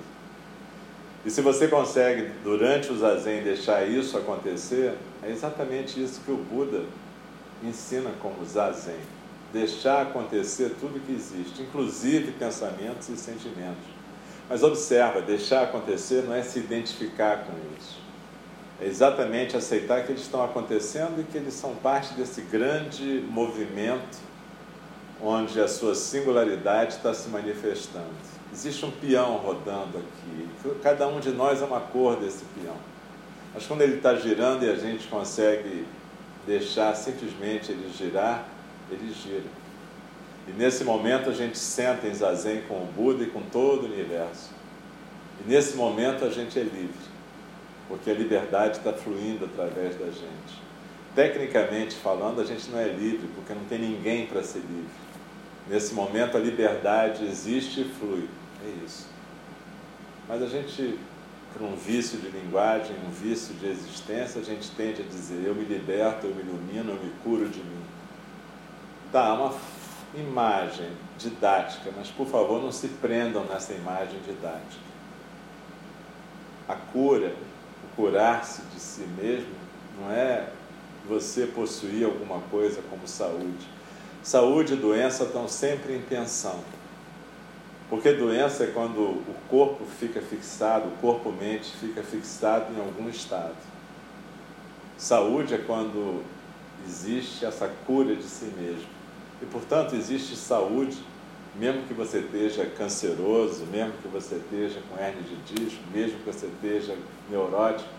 E 1.25 1.31
se 1.31 1.41
você 1.41 1.67
consegue, 1.67 2.31
durante 2.43 2.91
o 2.91 2.97
zazen, 2.97 3.41
deixar 3.41 3.83
isso 3.89 4.15
acontecer, 4.15 4.93
é 5.23 5.31
exatamente 5.31 6.01
isso 6.01 6.21
que 6.21 6.31
o 6.31 6.37
Buda 6.37 6.83
ensina 7.63 8.11
como 8.21 8.45
zazen. 8.45 8.99
Deixar 9.51 10.03
acontecer 10.03 10.75
tudo 10.79 11.03
que 11.03 11.11
existe, 11.11 11.63
inclusive 11.63 12.33
pensamentos 12.33 13.09
e 13.09 13.17
sentimentos. 13.17 13.87
Mas 14.47 14.61
observa, 14.61 15.19
deixar 15.19 15.63
acontecer 15.63 16.23
não 16.23 16.35
é 16.35 16.43
se 16.43 16.59
identificar 16.59 17.45
com 17.45 17.53
isso 17.75 18.06
exatamente 18.81 19.57
aceitar 19.57 20.03
que 20.03 20.11
eles 20.11 20.21
estão 20.21 20.43
acontecendo 20.43 21.19
e 21.19 21.23
que 21.23 21.37
eles 21.37 21.53
são 21.53 21.75
parte 21.75 22.13
desse 22.13 22.41
grande 22.41 23.23
movimento 23.29 24.19
onde 25.21 25.59
a 25.59 25.67
sua 25.67 25.95
singularidade 25.95 26.93
está 26.93 27.13
se 27.13 27.27
manifestando. 27.29 28.05
Existe 28.53 28.85
um 28.85 28.91
peão 28.91 29.37
rodando 29.37 29.97
aqui. 29.97 30.75
Cada 30.81 31.07
um 31.07 31.19
de 31.19 31.31
nós 31.31 31.61
é 31.61 31.65
uma 31.65 31.79
cor 31.79 32.17
desse 32.17 32.45
peão. 32.45 32.75
Mas 33.53 33.65
quando 33.65 33.81
ele 33.81 33.95
está 33.95 34.15
girando 34.15 34.63
e 34.63 34.69
a 34.69 34.75
gente 34.75 35.07
consegue 35.07 35.85
deixar 36.45 36.95
simplesmente 36.95 37.71
ele 37.71 37.91
girar, 37.95 38.45
ele 38.91 39.11
gira. 39.11 39.43
E 40.47 40.51
nesse 40.51 40.83
momento 40.83 41.29
a 41.29 41.33
gente 41.33 41.57
senta 41.57 42.07
em 42.07 42.13
zazen 42.13 42.61
com 42.67 42.75
o 42.75 42.85
Buda 42.85 43.23
e 43.23 43.27
com 43.27 43.41
todo 43.41 43.83
o 43.83 43.85
universo. 43.85 44.51
E 45.43 45.49
nesse 45.49 45.75
momento 45.75 46.23
a 46.23 46.29
gente 46.29 46.57
é 46.57 46.63
livre, 46.63 46.95
porque 47.87 48.09
a 48.09 48.13
liberdade 48.13 48.77
está 48.77 48.93
fluindo 48.93 49.45
através 49.45 49.95
da 49.95 50.05
gente. 50.05 50.67
Tecnicamente 51.15 51.95
falando, 51.95 52.41
a 52.41 52.43
gente 52.43 52.69
não 52.69 52.79
é 52.79 52.87
livre, 52.87 53.27
porque 53.33 53.53
não 53.53 53.63
tem 53.65 53.79
ninguém 53.79 54.27
para 54.27 54.43
ser 54.43 54.59
livre. 54.59 55.07
Nesse 55.67 55.93
momento 55.93 56.37
a 56.37 56.39
liberdade 56.39 57.25
existe 57.25 57.81
e 57.81 57.83
flui. 57.85 58.27
É 58.65 58.85
isso. 58.85 59.07
Mas 60.27 60.41
a 60.43 60.47
gente, 60.47 60.99
por 61.53 61.61
um 61.61 61.75
vício 61.75 62.19
de 62.19 62.29
linguagem, 62.29 62.95
um 63.07 63.11
vício 63.11 63.55
de 63.55 63.67
existência, 63.67 64.41
a 64.41 64.43
gente 64.43 64.69
tende 64.71 65.01
a 65.01 65.05
dizer: 65.05 65.43
eu 65.45 65.55
me 65.55 65.63
liberto, 65.63 66.27
eu 66.27 66.35
me 66.35 66.41
ilumino, 66.41 66.91
eu 66.91 67.03
me 67.03 67.11
curo 67.23 67.47
de 67.49 67.59
mim. 67.59 67.83
Tá, 69.11 69.33
uma 69.33 69.55
imagem 70.13 70.89
didática, 71.17 71.91
mas 71.95 72.09
por 72.09 72.27
favor 72.27 72.61
não 72.61 72.71
se 72.71 72.87
prendam 72.87 73.43
nessa 73.45 73.73
imagem 73.73 74.19
didática. 74.25 74.87
A 76.67 76.75
cura, 76.75 77.33
curar-se 77.97 78.61
de 78.73 78.79
si 78.79 79.01
mesmo, 79.01 79.53
não 79.99 80.11
é 80.11 80.47
você 81.09 81.47
possuir 81.47 82.05
alguma 82.05 82.39
coisa 82.51 82.81
como 82.89 83.07
saúde. 83.07 83.67
Saúde 84.23 84.73
e 84.73 84.77
doença 84.77 85.23
estão 85.23 85.47
sempre 85.47 85.95
em 85.95 86.01
tensão. 86.01 86.59
Porque 87.89 88.13
doença 88.13 88.65
é 88.65 88.67
quando 88.67 88.99
o 88.99 89.35
corpo 89.49 89.83
fica 89.99 90.21
fixado, 90.21 90.89
o 90.89 90.97
corpo-mente 91.01 91.71
fica 91.79 92.03
fixado 92.03 92.73
em 92.73 92.79
algum 92.79 93.09
estado. 93.09 93.55
Saúde 94.97 95.55
é 95.55 95.57
quando 95.57 96.23
existe 96.85 97.45
essa 97.45 97.67
cura 97.85 98.15
de 98.15 98.23
si 98.23 98.51
mesmo. 98.57 98.87
E, 99.41 99.45
portanto, 99.45 99.95
existe 99.95 100.35
saúde, 100.35 100.97
mesmo 101.59 101.83
que 101.83 101.93
você 101.93 102.19
esteja 102.19 102.65
canceroso, 102.77 103.65
mesmo 103.65 103.93
que 104.01 104.07
você 104.07 104.35
esteja 104.35 104.79
com 104.89 105.01
hernia 105.01 105.23
de 105.23 105.53
disco, 105.53 105.81
mesmo 105.93 106.19
que 106.19 106.25
você 106.25 106.45
esteja 106.45 106.95
neurótico. 107.29 107.89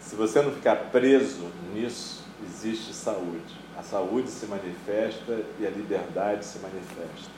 Se 0.00 0.16
você 0.16 0.42
não 0.42 0.52
ficar 0.52 0.76
preso 0.90 1.48
nisso, 1.72 2.24
existe 2.44 2.92
saúde. 2.92 3.54
A 3.78 3.82
saúde 3.82 4.30
se 4.30 4.46
manifesta 4.46 5.42
e 5.60 5.66
a 5.66 5.70
liberdade 5.70 6.44
se 6.44 6.58
manifesta. 6.58 7.30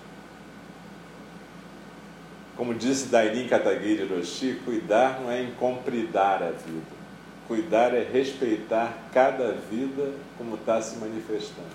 Como 2.56 2.74
disse 2.74 3.08
Dainin 3.08 3.48
Kataguiri 3.48 4.04
Roshi, 4.04 4.60
cuidar 4.64 5.20
não 5.20 5.30
é 5.30 5.42
incompridar 5.42 6.42
a 6.42 6.50
vida. 6.50 6.98
Cuidar 7.46 7.94
é 7.94 8.02
respeitar 8.02 8.96
cada 9.12 9.52
vida 9.52 10.12
como 10.36 10.56
está 10.56 10.82
se 10.82 10.96
manifestando. 10.96 11.68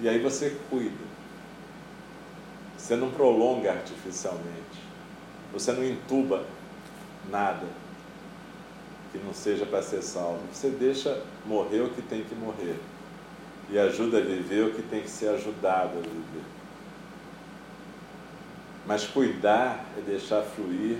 E 0.00 0.08
aí 0.08 0.18
você 0.18 0.56
cuida. 0.68 1.09
Você 2.90 2.96
não 2.96 3.12
prolonga 3.12 3.70
artificialmente. 3.70 4.80
Você 5.52 5.70
não 5.70 5.84
entuba 5.84 6.44
nada 7.30 7.64
que 9.12 9.18
não 9.18 9.32
seja 9.32 9.64
para 9.64 9.80
ser 9.80 10.02
salvo. 10.02 10.40
Você 10.52 10.70
deixa 10.70 11.22
morrer 11.46 11.82
o 11.82 11.90
que 11.90 12.02
tem 12.02 12.24
que 12.24 12.34
morrer. 12.34 12.74
E 13.70 13.78
ajuda 13.78 14.18
a 14.18 14.20
viver 14.20 14.64
o 14.64 14.74
que 14.74 14.82
tem 14.82 15.02
que 15.02 15.08
ser 15.08 15.28
ajudado 15.28 15.98
a 15.98 16.00
viver. 16.00 16.44
Mas 18.84 19.06
cuidar 19.06 19.84
é 19.96 20.00
deixar 20.00 20.42
fluir 20.42 20.96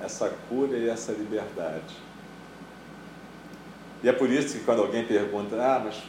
essa 0.00 0.28
cura 0.48 0.76
e 0.76 0.88
essa 0.88 1.12
liberdade. 1.12 1.94
E 4.02 4.08
é 4.08 4.12
por 4.12 4.28
isso 4.28 4.58
que 4.58 4.64
quando 4.64 4.82
alguém 4.82 5.06
pergunta, 5.06 5.54
ah, 5.54 5.80
mas 5.84 6.02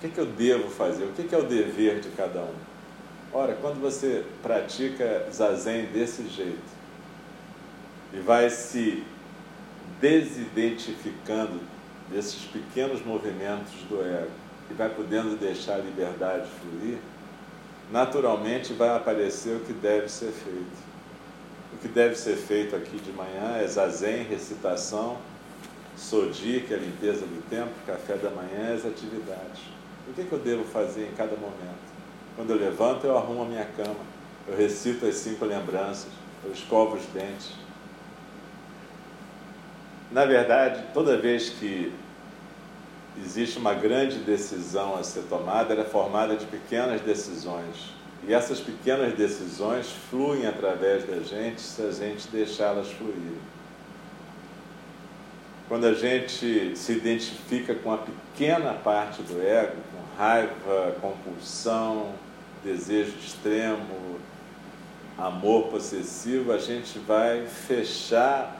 que, 0.00 0.08
que 0.08 0.20
eu 0.20 0.26
devo 0.26 0.70
fazer? 0.70 1.04
O 1.04 1.12
que, 1.12 1.24
que 1.24 1.34
é 1.34 1.38
o 1.38 1.44
dever 1.44 2.00
de 2.00 2.08
cada 2.10 2.40
um? 2.40 2.73
Ora, 3.36 3.58
quando 3.60 3.80
você 3.80 4.24
pratica 4.44 5.26
zazen 5.32 5.86
desse 5.86 6.28
jeito 6.28 6.62
e 8.12 8.20
vai 8.20 8.48
se 8.48 9.02
desidentificando 10.00 11.58
desses 12.08 12.44
pequenos 12.44 13.04
movimentos 13.04 13.72
do 13.88 14.00
ego 14.00 14.30
e 14.70 14.74
vai 14.74 14.88
podendo 14.88 15.36
deixar 15.36 15.74
a 15.74 15.78
liberdade 15.78 16.48
fluir, 16.60 16.98
naturalmente 17.90 18.72
vai 18.72 18.96
aparecer 18.96 19.56
o 19.56 19.60
que 19.64 19.72
deve 19.72 20.08
ser 20.08 20.30
feito. 20.30 20.94
O 21.72 21.78
que 21.78 21.88
deve 21.88 22.14
ser 22.14 22.36
feito 22.36 22.76
aqui 22.76 22.98
de 22.98 23.10
manhã 23.10 23.56
é 23.56 23.66
zazen, 23.66 24.22
recitação, 24.22 25.18
sodi, 25.96 26.62
que 26.68 26.72
é 26.72 26.76
a 26.76 26.80
limpeza 26.80 27.26
do 27.26 27.42
tempo, 27.50 27.72
café 27.84 28.14
da 28.14 28.30
manhã, 28.30 28.76
as 28.76 28.86
atividades. 28.86 29.62
O 30.08 30.12
que, 30.12 30.22
que 30.22 30.32
eu 30.32 30.38
devo 30.38 30.62
fazer 30.62 31.08
em 31.08 31.16
cada 31.16 31.34
momento? 31.34 31.93
Quando 32.36 32.50
eu 32.50 32.56
levanto, 32.56 33.06
eu 33.06 33.16
arrumo 33.16 33.42
a 33.42 33.46
minha 33.46 33.64
cama, 33.64 34.00
eu 34.48 34.56
recito 34.56 35.06
as 35.06 35.16
cinco 35.16 35.44
lembranças, 35.44 36.08
eu 36.44 36.52
escovo 36.52 36.96
os 36.96 37.06
dentes. 37.06 37.52
Na 40.10 40.24
verdade, 40.24 40.84
toda 40.92 41.16
vez 41.16 41.50
que 41.50 41.92
existe 43.22 43.58
uma 43.58 43.74
grande 43.74 44.18
decisão 44.18 44.96
a 44.96 45.02
ser 45.02 45.22
tomada, 45.22 45.72
ela 45.72 45.82
é 45.82 45.86
formada 45.86 46.36
de 46.36 46.46
pequenas 46.46 47.00
decisões. 47.00 47.94
E 48.26 48.32
essas 48.32 48.58
pequenas 48.58 49.14
decisões 49.14 49.90
fluem 50.10 50.46
através 50.46 51.06
da 51.06 51.20
gente 51.20 51.60
se 51.60 51.82
a 51.82 51.90
gente 51.90 52.26
deixá-las 52.28 52.90
fluir. 52.90 53.38
Quando 55.68 55.86
a 55.86 55.94
gente 55.94 56.76
se 56.76 56.92
identifica 56.92 57.74
com 57.74 57.92
a 57.92 57.98
pequena 57.98 58.74
parte 58.74 59.22
do 59.22 59.40
ego, 59.40 59.76
com 59.92 60.22
raiva, 60.22 60.96
compulsão, 61.00 62.12
desejo 62.64 63.12
extremo, 63.18 64.18
amor 65.18 65.68
possessivo, 65.68 66.52
a 66.52 66.58
gente 66.58 66.98
vai 66.98 67.46
fechar 67.46 68.58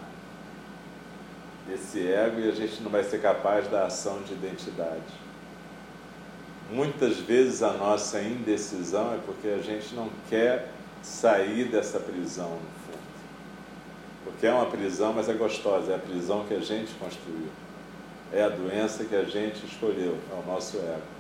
esse 1.72 2.06
ego 2.06 2.40
e 2.40 2.48
a 2.48 2.52
gente 2.52 2.82
não 2.82 2.90
vai 2.90 3.02
ser 3.02 3.20
capaz 3.20 3.66
da 3.68 3.86
ação 3.86 4.22
de 4.22 4.34
identidade. 4.34 5.24
Muitas 6.70 7.18
vezes 7.18 7.62
a 7.62 7.72
nossa 7.72 8.20
indecisão 8.20 9.14
é 9.14 9.18
porque 9.24 9.48
a 9.48 9.62
gente 9.62 9.94
não 9.94 10.10
quer 10.28 10.68
sair 11.02 11.64
dessa 11.64 11.98
prisão 11.98 12.58
porque 14.24 14.46
é 14.46 14.52
uma 14.52 14.66
prisão, 14.66 15.12
mas 15.12 15.28
é 15.28 15.34
gostosa, 15.34 15.92
é 15.92 15.94
a 15.94 15.98
prisão 15.98 16.44
que 16.46 16.54
a 16.54 16.60
gente 16.60 16.92
construiu. 16.94 17.48
É 18.32 18.42
a 18.42 18.48
doença 18.48 19.04
que 19.04 19.14
a 19.14 19.22
gente 19.24 19.64
escolheu, 19.64 20.18
é 20.32 20.34
o 20.34 20.50
nosso 20.50 20.78
ego. 20.78 21.13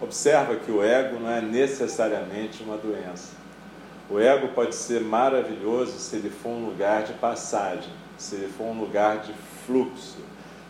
Observa 0.00 0.56
que 0.56 0.70
o 0.70 0.82
ego 0.82 1.20
não 1.20 1.30
é 1.30 1.40
necessariamente 1.40 2.62
uma 2.62 2.76
doença. 2.76 3.32
O 4.10 4.18
ego 4.18 4.48
pode 4.48 4.74
ser 4.74 5.00
maravilhoso 5.00 5.98
se 5.98 6.16
ele 6.16 6.30
for 6.30 6.50
um 6.50 6.66
lugar 6.66 7.04
de 7.04 7.14
passagem, 7.14 7.90
se 8.18 8.34
ele 8.34 8.52
for 8.52 8.64
um 8.64 8.80
lugar 8.80 9.18
de 9.18 9.32
fluxo, 9.66 10.18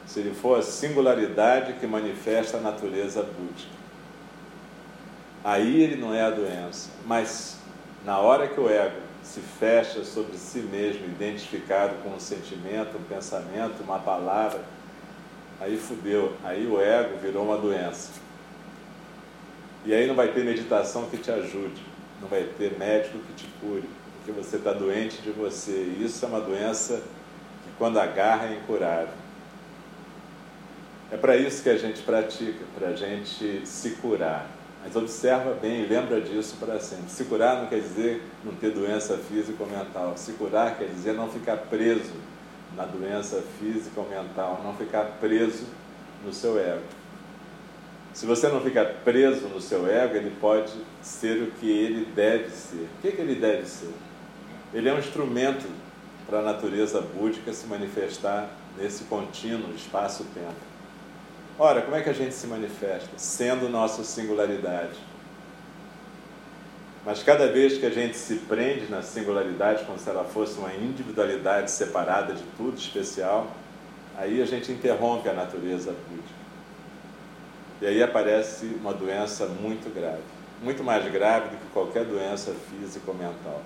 se 0.07 0.21
ele 0.21 0.35
for 0.35 0.59
a 0.59 0.63
singularidade 0.63 1.75
que 1.75 1.87
manifesta 1.87 2.59
a 2.59 2.61
natureza 2.61 3.23
búdica. 3.23 3.73
Aí 5.43 5.83
ele 5.83 5.97
não 5.97 6.15
é 6.15 6.23
a 6.23 6.31
doença, 6.31 6.91
mas 7.05 7.59
na 8.05 8.19
hora 8.19 8.47
que 8.47 8.61
o 8.61 8.69
ego 8.69 9.05
se 9.23 9.41
fecha 9.41 10.05
sobre 10.05 10.37
si 10.37 10.59
mesmo, 10.59 11.07
identificado 11.07 11.95
com 12.03 12.11
um 12.11 12.21
sentimento, 12.21 12.99
um 12.99 13.03
pensamento, 13.03 13.83
uma 13.83 13.99
palavra, 13.99 14.63
aí 15.61 15.77
fudeu, 15.77 16.35
aí 16.45 16.67
o 16.67 16.81
ego 16.81 17.17
virou 17.19 17.45
uma 17.45 17.57
doença. 17.57 18.11
E 19.85 19.93
aí 19.93 20.07
não 20.07 20.15
vai 20.15 20.29
ter 20.29 20.45
meditação 20.45 21.09
que 21.11 21.19
te 21.19 21.31
ajude, 21.31 21.83
não 22.21 22.29
vai 22.29 22.45
ter 22.57 22.79
médico 22.79 23.19
que 23.19 23.33
te 23.35 23.47
cure, 23.61 23.89
porque 24.17 24.33
você 24.33 24.57
está 24.57 24.73
doente 24.73 25.21
de 25.21 25.31
você. 25.31 25.73
E 25.73 26.05
isso 26.05 26.25
é 26.25 26.29
uma 26.29 26.41
doença 26.41 27.03
que 27.65 27.71
quando 27.77 27.99
agarra 27.99 28.47
é 28.47 28.55
incurável. 28.55 29.15
É 31.13 31.17
para 31.17 31.37
isso 31.37 31.63
que 31.63 31.69
a 31.69 31.77
gente 31.77 32.03
pratica, 32.03 32.65
para 32.77 32.89
a 32.89 32.97
gente 32.97 33.67
se 33.67 33.91
curar. 33.91 34.51
Mas 34.83 34.97
observa 34.97 35.55
bem 35.55 35.83
e 35.83 35.87
lembra 35.87 36.21
disso 36.21 36.57
para 36.59 36.81
sempre. 36.81 37.09
Se 37.09 37.25
curar 37.25 37.61
não 37.61 37.67
quer 37.67 37.81
dizer 37.81 38.23
não 38.45 38.55
ter 38.55 38.71
doença 38.71 39.17
física 39.17 39.63
ou 39.63 39.69
mental. 39.69 40.15
Se 40.17 40.33
curar 40.33 40.77
quer 40.77 40.89
dizer 40.89 41.13
não 41.15 41.31
ficar 41.31 41.57
preso 41.57 42.13
na 42.77 42.85
doença 42.85 43.43
física 43.59 44.01
ou 44.01 44.09
mental, 44.09 44.61
não 44.65 44.75
ficar 44.75 45.05
preso 45.21 45.65
no 46.25 46.33
seu 46.33 46.59
ego. 46.59 46.83
Se 48.15 48.27
você 48.27 48.47
não 48.47 48.61
ficar 48.61 48.85
preso 49.05 49.49
no 49.49 49.61
seu 49.61 49.91
ego, 49.91 50.15
ele 50.15 50.31
pode 50.41 50.73
ser 51.03 51.43
o 51.43 51.51
que 51.51 51.69
ele 51.69 52.05
deve 52.15 52.49
ser. 52.51 52.89
O 52.99 53.03
que, 53.03 53.11
que 53.11 53.21
ele 53.21 53.35
deve 53.35 53.67
ser? 53.67 53.93
Ele 54.73 54.89
é 54.89 54.95
um 54.95 55.01
instrumento 55.01 55.67
para 56.25 56.39
a 56.39 56.43
natureza 56.43 57.01
búdica 57.01 57.53
se 57.53 57.67
manifestar 57.67 58.49
nesse 58.79 59.05
contínuo 59.05 59.75
espaço-tempo. 59.75 60.55
Ora, 61.59 61.83
como 61.83 61.97
é 61.97 62.03
que 62.03 62.09
a 62.09 62.13
gente 62.13 62.37
se 62.37 62.47
manifesta? 62.47 63.11
Sendo 63.17 63.69
nossa 63.69 64.05
singularidade. 64.05 64.99
Mas 67.05 67.21
cada 67.21 67.49
vez 67.49 67.79
que 67.79 67.87
a 67.87 67.91
gente 67.91 68.17
se 68.17 68.37
prende 68.37 68.87
na 68.89 69.03
singularidade, 69.03 69.85
como 69.85 69.99
se 69.99 70.09
ela 70.09 70.25
fosse 70.25 70.57
uma 70.59 70.73
individualidade 70.73 71.69
separada 71.69 72.33
de 72.33 72.45
tudo, 72.57 72.79
especial, 72.79 73.53
aí 74.17 74.41
a 74.41 74.47
gente 74.47 74.71
interrompe 74.71 75.29
a 75.29 75.33
natureza 75.33 75.93
búdica. 76.09 76.34
E 77.85 77.87
aí 77.87 78.03
aparece 78.03 78.65
uma 78.81 78.95
doença 78.95 79.45
muito 79.45 79.95
grave, 79.95 80.23
muito 80.63 80.83
mais 80.83 81.07
grave 81.13 81.51
do 81.51 81.57
que 81.59 81.67
qualquer 81.71 82.07
doença 82.07 82.55
física 82.71 83.11
ou 83.11 83.15
mental. 83.15 83.61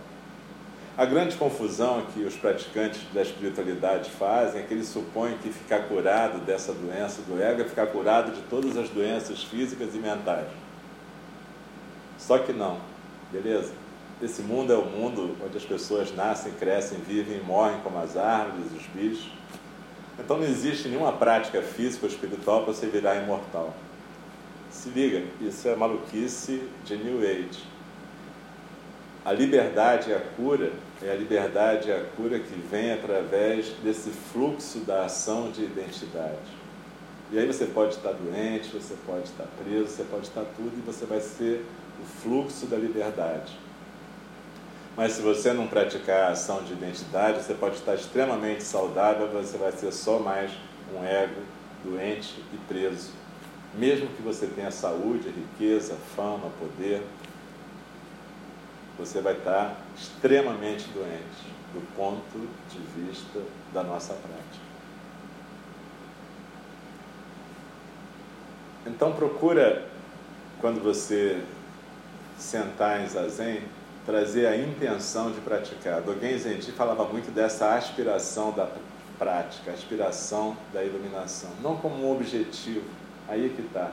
A 0.97 1.05
grande 1.05 1.37
confusão 1.37 2.05
que 2.13 2.25
os 2.25 2.35
praticantes 2.35 3.01
da 3.15 3.23
espiritualidade 3.23 4.11
fazem 4.11 4.61
é 4.61 4.65
que 4.65 4.75
eles 4.75 4.89
supõem 4.89 5.39
que 5.39 5.51
ficar 5.51 5.85
curado 5.85 6.41
dessa 6.41 6.73
doença 6.73 7.23
do 7.23 7.41
ego 7.41 7.63
é 7.63 7.65
ficar 7.65 7.87
curado 7.87 8.33
de 8.33 8.41
todas 8.51 8.77
as 8.77 8.89
doenças 8.89 9.45
físicas 9.45 9.95
e 9.95 9.99
mentais. 9.99 10.49
Só 12.19 12.39
que 12.39 12.53
não, 12.53 12.79
beleza? 13.31 13.71
Esse 14.21 14.43
mundo 14.43 14.73
é 14.73 14.77
o 14.77 14.85
mundo 14.85 15.37
onde 15.47 15.57
as 15.57 15.65
pessoas 15.65 16.13
nascem, 16.13 16.51
crescem, 16.55 16.99
vivem 16.99 17.39
e 17.39 17.41
morrem 17.41 17.79
como 17.85 18.01
as 18.01 18.17
árvores, 18.17 18.67
os 18.73 18.87
bichos. 18.89 19.31
Então 20.19 20.39
não 20.39 20.45
existe 20.45 20.89
nenhuma 20.89 21.13
prática 21.13 21.63
física 21.63 22.05
ou 22.05 22.11
espiritual 22.11 22.65
para 22.65 22.73
você 22.73 22.89
virar 22.89 23.15
imortal. 23.15 23.73
Se 24.79 24.91
liga, 24.91 25.25
isso 25.41 25.67
é 25.67 25.75
maluquice 25.75 26.62
de 26.85 26.97
New 26.97 27.19
Age. 27.19 27.64
A 29.25 29.33
liberdade 29.33 30.11
e 30.11 30.14
a 30.14 30.21
cura 30.21 30.71
é 31.03 31.11
a 31.11 31.17
liberdade 31.17 31.88
e 31.88 31.93
a 31.93 32.05
cura 32.17 32.38
que 32.38 32.55
vem 32.71 32.93
através 32.93 33.71
desse 33.83 34.11
fluxo 34.11 34.79
da 34.87 35.07
ação 35.07 35.51
de 35.51 35.64
identidade. 35.64 36.53
E 37.33 37.41
aí 37.41 37.45
você 37.45 37.67
pode 37.67 37.97
estar 37.97 38.12
doente, 38.12 38.69
você 38.69 38.95
pode 39.05 39.25
estar 39.25 39.49
preso, 39.64 39.88
você 39.88 40.05
pode 40.05 40.29
estar 40.29 40.45
tudo 40.55 40.73
e 40.79 40.87
você 40.87 41.05
vai 41.07 41.21
ser 41.21 41.67
o 42.01 42.07
fluxo 42.23 42.67
da 42.67 42.77
liberdade. 42.77 43.59
Mas 44.97 45.14
se 45.14 45.23
você 45.23 45.53
não 45.53 45.67
praticar 45.67 46.29
a 46.29 46.33
ação 46.35 46.62
de 46.62 46.75
identidade, 46.75 47.43
você 47.43 47.55
pode 47.55 47.75
estar 47.75 47.97
extremamente 47.97 48.62
saudável, 48.62 49.27
você 49.27 49.59
vai 49.59 49.73
ser 49.73 49.91
só 49.91 50.21
mais 50.21 50.53
um 50.95 51.05
ego 51.05 51.43
doente 51.83 52.41
e 52.55 52.57
preso. 52.73 53.11
Mesmo 53.75 54.09
que 54.09 54.23
você 54.23 54.47
tenha 54.47 54.71
saúde, 54.71 55.29
riqueza, 55.29 55.95
fama, 56.17 56.51
poder, 56.59 57.03
você 58.99 59.21
vai 59.21 59.35
estar 59.35 59.77
extremamente 59.97 60.89
doente 60.89 61.59
do 61.73 61.81
ponto 61.95 62.49
de 62.71 62.79
vista 63.01 63.41
da 63.73 63.83
nossa 63.83 64.15
prática. 64.15 64.69
Então 68.87 69.13
procura, 69.13 69.87
quando 70.61 70.83
você 70.83 71.43
sentar 72.39 73.03
em 73.03 73.09
zazen, 73.09 73.63
trazer 74.07 74.47
a 74.47 74.57
intenção 74.57 75.31
de 75.31 75.41
praticar. 75.41 76.01
Dogen 76.01 76.39
Zenji 76.39 76.73
falava 76.73 77.05
muito 77.05 77.31
dessa 77.31 77.75
aspiração 77.75 78.53
da 78.53 78.67
prática, 79.19 79.71
aspiração 79.71 80.57
da 80.73 80.83
iluminação, 80.83 81.51
não 81.63 81.77
como 81.77 82.07
um 82.07 82.17
objetivo. 82.17 82.85
Aí 83.29 83.47
é 83.47 83.49
que 83.51 83.62
está. 83.62 83.93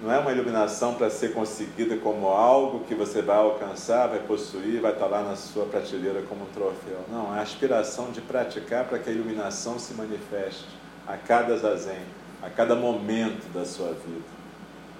Não 0.00 0.12
é 0.12 0.18
uma 0.18 0.30
iluminação 0.30 0.94
para 0.94 1.08
ser 1.08 1.32
conseguida 1.32 1.96
como 1.96 2.28
algo 2.28 2.84
que 2.84 2.94
você 2.94 3.22
vai 3.22 3.38
alcançar, 3.38 4.08
vai 4.08 4.18
possuir, 4.18 4.78
vai 4.78 4.92
estar 4.92 5.06
lá 5.06 5.22
na 5.22 5.36
sua 5.36 5.64
prateleira 5.64 6.22
como 6.28 6.42
um 6.42 6.52
troféu. 6.52 7.02
Não, 7.10 7.34
é 7.34 7.38
a 7.38 7.42
aspiração 7.42 8.10
de 8.10 8.20
praticar 8.20 8.84
para 8.84 8.98
que 8.98 9.08
a 9.08 9.12
iluminação 9.12 9.78
se 9.78 9.94
manifeste 9.94 10.66
a 11.06 11.16
cada 11.16 11.56
zazen, 11.56 12.02
a 12.42 12.50
cada 12.50 12.74
momento 12.74 13.50
da 13.54 13.64
sua 13.64 13.88
vida. 13.88 14.36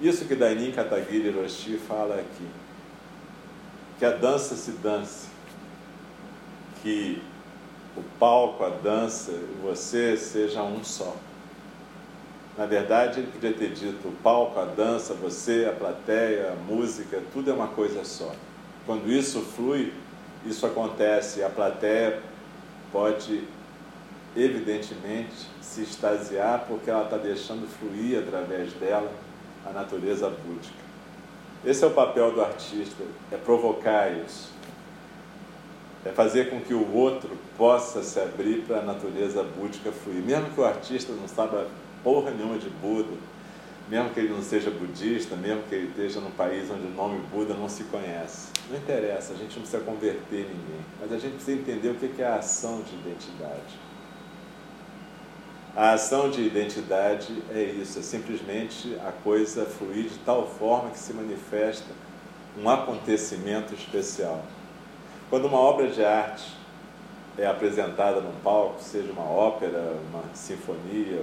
Isso 0.01 0.25
que 0.25 0.35
Dainin 0.35 0.71
Katagiri 0.71 1.29
Roshi 1.29 1.77
fala 1.77 2.15
aqui. 2.15 2.47
Que 3.99 4.05
a 4.05 4.11
dança 4.11 4.55
se 4.55 4.71
dance, 4.71 5.27
que 6.81 7.21
o 7.95 8.01
palco, 8.19 8.63
a 8.63 8.69
dança 8.69 9.31
você 9.61 10.17
seja 10.17 10.63
um 10.63 10.83
só. 10.83 11.15
Na 12.57 12.65
verdade, 12.65 13.19
ele 13.19 13.31
podia 13.31 13.53
ter 13.53 13.69
dito: 13.69 14.07
o 14.07 14.11
palco, 14.23 14.59
a 14.59 14.65
dança, 14.65 15.13
você, 15.13 15.67
a 15.69 15.77
plateia, 15.77 16.51
a 16.51 16.55
música, 16.55 17.21
tudo 17.31 17.51
é 17.51 17.53
uma 17.53 17.67
coisa 17.67 18.03
só. 18.03 18.33
Quando 18.85 19.11
isso 19.11 19.41
flui, 19.41 19.93
isso 20.45 20.65
acontece. 20.65 21.43
A 21.43 21.49
plateia 21.49 22.19
pode, 22.91 23.43
evidentemente, 24.35 25.35
se 25.61 25.81
extasiar 25.81 26.65
porque 26.67 26.89
ela 26.89 27.03
está 27.03 27.17
deixando 27.17 27.67
fluir 27.67 28.17
através 28.17 28.73
dela 28.73 29.11
a 29.63 29.71
natureza 29.71 30.27
búdica. 30.27 30.87
Esse 31.63 31.83
é 31.83 31.87
o 31.87 31.91
papel 31.91 32.31
do 32.31 32.41
artista: 32.41 33.03
é 33.31 33.37
provocar 33.37 34.11
isso. 34.11 34.57
É 36.03 36.09
fazer 36.09 36.49
com 36.49 36.61
que 36.61 36.73
o 36.73 36.95
outro 36.95 37.37
possa 37.55 38.01
se 38.01 38.19
abrir 38.19 38.63
para 38.65 38.79
a 38.79 38.81
natureza 38.81 39.43
búdica 39.43 39.91
fluir. 39.91 40.23
Mesmo 40.23 40.49
que 40.51 40.61
o 40.61 40.65
artista 40.65 41.11
não 41.11 41.27
saiba 41.27 41.67
porra 42.07 42.31
nenhuma 42.31 42.57
de 42.57 42.69
Buda, 42.69 43.17
mesmo 43.89 44.11
que 44.11 44.21
ele 44.21 44.29
não 44.29 44.41
seja 44.41 44.71
budista, 44.71 45.35
mesmo 45.35 45.63
que 45.63 45.75
ele 45.75 45.89
esteja 45.89 46.21
num 46.21 46.31
país 46.31 46.71
onde 46.71 46.87
o 46.87 46.91
nome 46.91 47.19
Buda 47.29 47.53
não 47.53 47.67
se 47.67 47.83
conhece. 47.83 48.47
Não 48.69 48.77
interessa, 48.77 49.33
a 49.33 49.35
gente 49.35 49.53
não 49.55 49.63
precisa 49.63 49.83
converter 49.83 50.45
ninguém, 50.45 50.79
mas 51.01 51.11
a 51.11 51.19
gente 51.19 51.33
precisa 51.33 51.59
entender 51.59 51.89
o 51.89 51.95
que 51.95 52.21
é 52.21 52.25
a 52.25 52.35
ação 52.35 52.81
de 52.81 52.95
identidade. 52.95 53.77
A 55.75 55.91
ação 55.91 56.29
de 56.29 56.43
identidade 56.43 57.43
é 57.53 57.61
isso, 57.61 57.99
é 57.99 58.01
simplesmente 58.01 58.97
a 59.05 59.11
coisa 59.11 59.65
fluir 59.65 60.05
de 60.05 60.17
tal 60.19 60.47
forma 60.47 60.91
que 60.91 60.99
se 60.99 61.11
manifesta 61.11 61.91
um 62.57 62.69
acontecimento 62.69 63.73
especial. 63.73 64.45
Quando 65.29 65.45
uma 65.45 65.59
obra 65.59 65.89
de 65.89 66.05
arte 66.05 66.55
é 67.37 67.45
apresentada 67.45 68.21
num 68.21 68.39
palco, 68.41 68.81
seja 68.81 69.11
uma 69.11 69.29
ópera, 69.29 69.93
uma 70.09 70.23
sinfonia, 70.33 71.21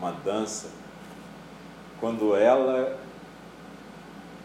uma 0.00 0.12
dança, 0.24 0.68
quando 2.00 2.34
ela 2.34 2.98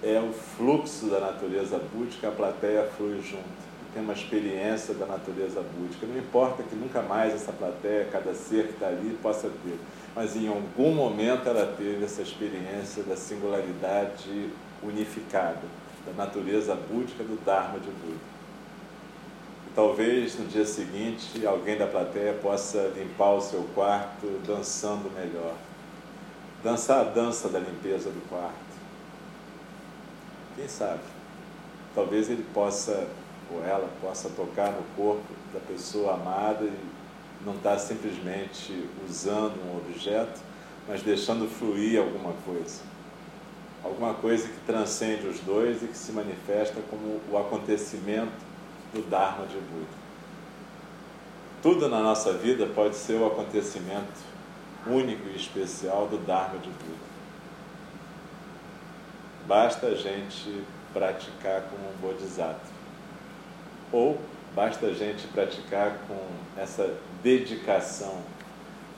é 0.03 0.19
o 0.19 0.33
fluxo 0.33 1.07
da 1.07 1.21
natureza 1.21 1.79
búdica, 1.93 2.27
a 2.27 2.31
plateia 2.31 2.83
flui 2.97 3.21
junto. 3.21 3.65
Tem 3.93 4.03
uma 4.03 4.11
experiência 4.11 4.93
da 4.93 5.05
natureza 5.05 5.61
búdica. 5.61 6.05
Não 6.05 6.17
importa 6.17 6.61
que 6.61 6.75
nunca 6.75 7.01
mais 7.01 7.33
essa 7.33 7.53
plateia, 7.53 8.09
cada 8.11 8.33
ser 8.33 8.67
que 8.67 8.73
está 8.73 8.87
ali, 8.87 9.17
possa 9.23 9.49
ter. 9.63 9.79
Mas 10.13 10.35
em 10.35 10.49
algum 10.49 10.93
momento 10.93 11.47
ela 11.47 11.73
teve 11.77 12.03
essa 12.03 12.21
experiência 12.21 13.03
da 13.03 13.15
singularidade 13.15 14.49
unificada, 14.83 15.63
da 16.05 16.11
natureza 16.11 16.75
búdica 16.75 17.23
do 17.23 17.41
Dharma 17.45 17.79
de 17.79 17.89
Buda. 17.89 18.34
Talvez 19.75 20.39
no 20.39 20.47
dia 20.47 20.65
seguinte 20.65 21.45
alguém 21.45 21.77
da 21.77 21.85
plateia 21.85 22.31
possa 22.35 22.93
limpar 22.95 23.33
o 23.33 23.41
seu 23.41 23.61
quarto 23.75 24.25
dançando 24.47 25.11
melhor. 25.13 25.53
Dançar 26.63 27.01
a 27.01 27.03
dança 27.03 27.49
da 27.49 27.59
limpeza 27.59 28.09
do 28.09 28.25
quarto. 28.29 28.55
Quem 30.55 30.65
sabe? 30.69 31.01
Talvez 31.93 32.29
ele 32.29 32.45
possa, 32.53 33.05
ou 33.51 33.61
ela 33.65 33.89
possa 33.99 34.29
tocar 34.29 34.71
no 34.71 34.81
corpo 34.95 35.33
da 35.53 35.59
pessoa 35.59 36.13
amada 36.13 36.63
e 36.63 37.45
não 37.45 37.55
estar 37.55 37.71
tá 37.71 37.77
simplesmente 37.79 38.87
usando 39.09 39.57
um 39.61 39.77
objeto, 39.77 40.39
mas 40.87 41.01
deixando 41.01 41.49
fluir 41.49 41.99
alguma 41.99 42.31
coisa. 42.45 42.79
Alguma 43.83 44.13
coisa 44.13 44.47
que 44.47 44.59
transcende 44.65 45.27
os 45.27 45.41
dois 45.41 45.83
e 45.83 45.87
que 45.87 45.97
se 45.97 46.13
manifesta 46.13 46.81
como 46.89 47.19
o 47.29 47.37
acontecimento 47.37 48.54
do 48.93 49.01
Dharma 49.09 49.45
de 49.47 49.57
Buda. 49.57 50.05
Tudo 51.61 51.89
na 51.89 51.99
nossa 51.99 52.33
vida 52.33 52.67
pode 52.67 52.95
ser 52.95 53.15
o 53.15 53.25
acontecimento 53.25 54.21
único 54.87 55.27
e 55.29 55.35
especial 55.35 56.07
do 56.07 56.17
Dharma 56.17 56.59
de 56.59 56.69
Buda. 56.69 57.05
Basta 59.47 59.87
a 59.87 59.95
gente 59.95 60.63
praticar 60.93 61.63
com 61.63 61.75
um 61.75 61.97
Bodhisattva. 62.01 62.75
Ou 63.91 64.19
basta 64.53 64.87
a 64.87 64.93
gente 64.93 65.27
praticar 65.27 65.97
com 66.07 66.17
essa 66.55 66.95
dedicação, 67.21 68.21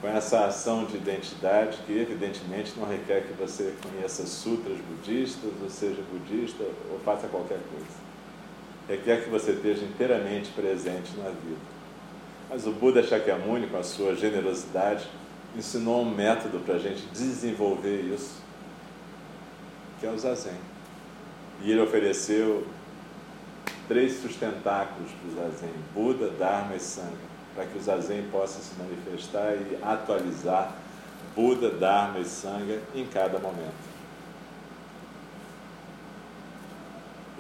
com 0.01 0.07
essa 0.07 0.45
ação 0.45 0.85
de 0.85 0.97
identidade 0.97 1.79
que, 1.85 1.97
evidentemente, 1.97 2.73
não 2.77 2.88
requer 2.88 3.21
que 3.21 3.33
você 3.33 3.75
conheça 3.81 4.25
sutras 4.25 4.77
budistas, 4.77 5.51
ou 5.61 5.69
seja 5.69 6.01
budista, 6.11 6.63
ou 6.91 6.99
faça 6.99 7.27
qualquer 7.27 7.59
coisa 7.71 8.07
requer 8.88 9.23
que 9.23 9.29
você 9.29 9.51
esteja 9.51 9.83
inteiramente 9.83 10.51
presente 10.51 11.15
na 11.17 11.29
vida. 11.29 11.77
Mas 12.49 12.65
o 12.65 12.71
Buda 12.71 13.03
Shakyamuni, 13.03 13.67
com 13.67 13.77
a 13.77 13.83
sua 13.83 14.15
generosidade, 14.15 15.07
ensinou 15.55 16.01
um 16.01 16.09
método 16.09 16.59
para 16.59 16.75
a 16.75 16.79
gente 16.79 17.05
desenvolver 17.07 18.01
isso, 18.13 18.41
que 19.99 20.05
é 20.05 20.09
o 20.09 20.17
Zazen. 20.17 20.53
E 21.61 21.71
ele 21.71 21.81
ofereceu 21.81 22.65
três 23.88 24.21
sustentáculos 24.21 25.11
para 25.11 25.29
o 25.29 25.35
Zazen: 25.35 25.73
Buda, 25.93 26.29
Dharma 26.29 26.75
e 26.75 26.79
Sangha, 26.79 27.27
para 27.55 27.65
que 27.65 27.77
o 27.77 27.81
Zazen 27.81 28.23
possa 28.31 28.61
se 28.61 28.75
manifestar 28.79 29.53
e 29.55 29.77
atualizar 29.81 30.73
Buda, 31.35 31.69
Dharma 31.69 32.19
e 32.19 32.25
Sangha 32.25 32.79
em 32.95 33.05
cada 33.05 33.39
momento. 33.39 33.97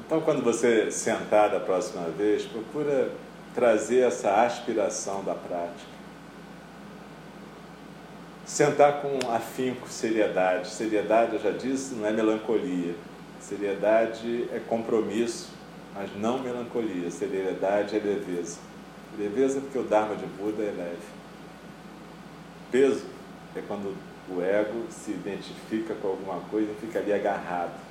Então, 0.07 0.21
quando 0.21 0.41
você 0.41 0.89
sentar 0.89 1.49
da 1.49 1.59
próxima 1.59 2.07
vez, 2.09 2.45
procura 2.45 3.11
trazer 3.53 4.07
essa 4.07 4.41
aspiração 4.45 5.21
da 5.21 5.35
prática. 5.35 5.97
Sentar 8.45 9.01
com 9.01 9.19
afinco, 9.29 9.89
seriedade. 9.89 10.69
Seriedade, 10.69 11.33
eu 11.33 11.41
já 11.41 11.51
disse, 11.51 11.93
não 11.93 12.07
é 12.07 12.13
melancolia. 12.13 12.95
Seriedade 13.41 14.47
é 14.53 14.61
compromisso, 14.65 15.49
mas 15.93 16.09
não 16.15 16.39
melancolia. 16.39 17.11
Seriedade 17.11 17.97
é 17.97 17.99
leveza. 17.99 18.59
Leveza 19.19 19.59
porque 19.59 19.77
o 19.77 19.83
Dharma 19.83 20.15
de 20.15 20.25
Buda 20.25 20.63
é 20.63 20.71
leve. 20.71 21.05
Peso 22.71 23.03
é 23.53 23.61
quando 23.67 23.93
o 24.29 24.41
ego 24.41 24.85
se 24.89 25.11
identifica 25.11 25.93
com 25.95 26.07
alguma 26.07 26.39
coisa 26.49 26.71
e 26.71 26.75
fica 26.75 26.99
ali 26.99 27.11
agarrado. 27.11 27.86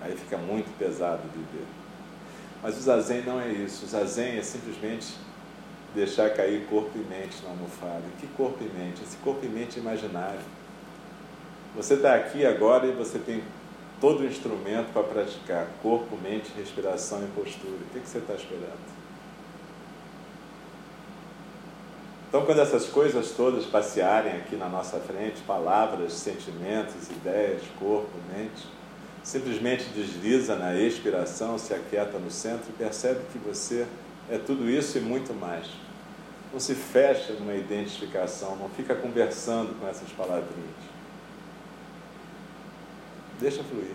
Aí 0.00 0.16
fica 0.16 0.36
muito 0.36 0.76
pesado 0.78 1.22
viver. 1.34 1.66
Mas 2.62 2.76
o 2.76 2.80
zazen 2.80 3.22
não 3.22 3.40
é 3.40 3.48
isso. 3.48 3.84
O 3.84 3.88
zazen 3.88 4.38
é 4.38 4.42
simplesmente 4.42 5.14
deixar 5.94 6.30
cair 6.30 6.66
corpo 6.66 6.90
e 6.94 6.98
mente 6.98 7.42
na 7.42 7.50
almofada. 7.50 8.02
Que 8.20 8.26
corpo 8.28 8.58
e 8.62 8.78
mente? 8.78 9.02
Esse 9.02 9.16
corpo 9.18 9.44
e 9.44 9.48
mente 9.48 9.78
imaginário. 9.78 10.40
Você 11.76 11.94
está 11.94 12.14
aqui 12.14 12.44
agora 12.44 12.86
e 12.86 12.92
você 12.92 13.18
tem 13.18 13.42
todo 14.00 14.20
o 14.20 14.26
instrumento 14.26 14.92
para 14.92 15.02
praticar 15.02 15.66
corpo, 15.82 16.16
mente, 16.16 16.50
respiração 16.56 17.22
e 17.22 17.26
postura. 17.28 17.74
O 17.74 17.92
que, 17.92 18.00
que 18.00 18.08
você 18.08 18.18
está 18.18 18.34
esperando? 18.34 18.98
Então, 22.28 22.44
quando 22.44 22.60
essas 22.60 22.86
coisas 22.86 23.30
todas 23.30 23.64
passearem 23.64 24.32
aqui 24.32 24.54
na 24.54 24.68
nossa 24.68 24.98
frente, 24.98 25.40
palavras, 25.46 26.12
sentimentos, 26.12 27.08
ideias, 27.08 27.62
corpo, 27.78 28.10
mente, 28.30 28.66
simplesmente 29.28 29.84
desliza 29.90 30.56
na 30.56 30.74
expiração, 30.74 31.58
se 31.58 31.74
aquieta 31.74 32.18
no 32.18 32.30
centro 32.30 32.70
e 32.70 32.72
percebe 32.72 33.20
que 33.30 33.36
você 33.36 33.86
é 34.30 34.38
tudo 34.38 34.70
isso 34.70 34.96
e 34.96 35.02
muito 35.02 35.34
mais. 35.34 35.66
Não 36.50 36.58
se 36.58 36.74
fecha 36.74 37.34
numa 37.34 37.54
identificação, 37.54 38.56
não 38.56 38.70
fica 38.70 38.94
conversando 38.94 39.78
com 39.78 39.86
essas 39.86 40.08
palavrinhas. 40.12 40.80
Deixa 43.38 43.62
fluir. 43.62 43.92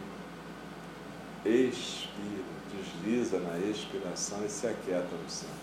Expira, 1.44 2.44
desliza 2.72 3.40
na 3.40 3.58
expiração 3.58 4.46
e 4.46 4.50
se 4.50 4.68
aquieta 4.68 5.16
no 5.16 5.28
centro. 5.28 5.63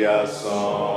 Yes, 0.00 0.40
song. 0.40 0.89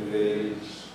Inexauríveis. 0.00 0.89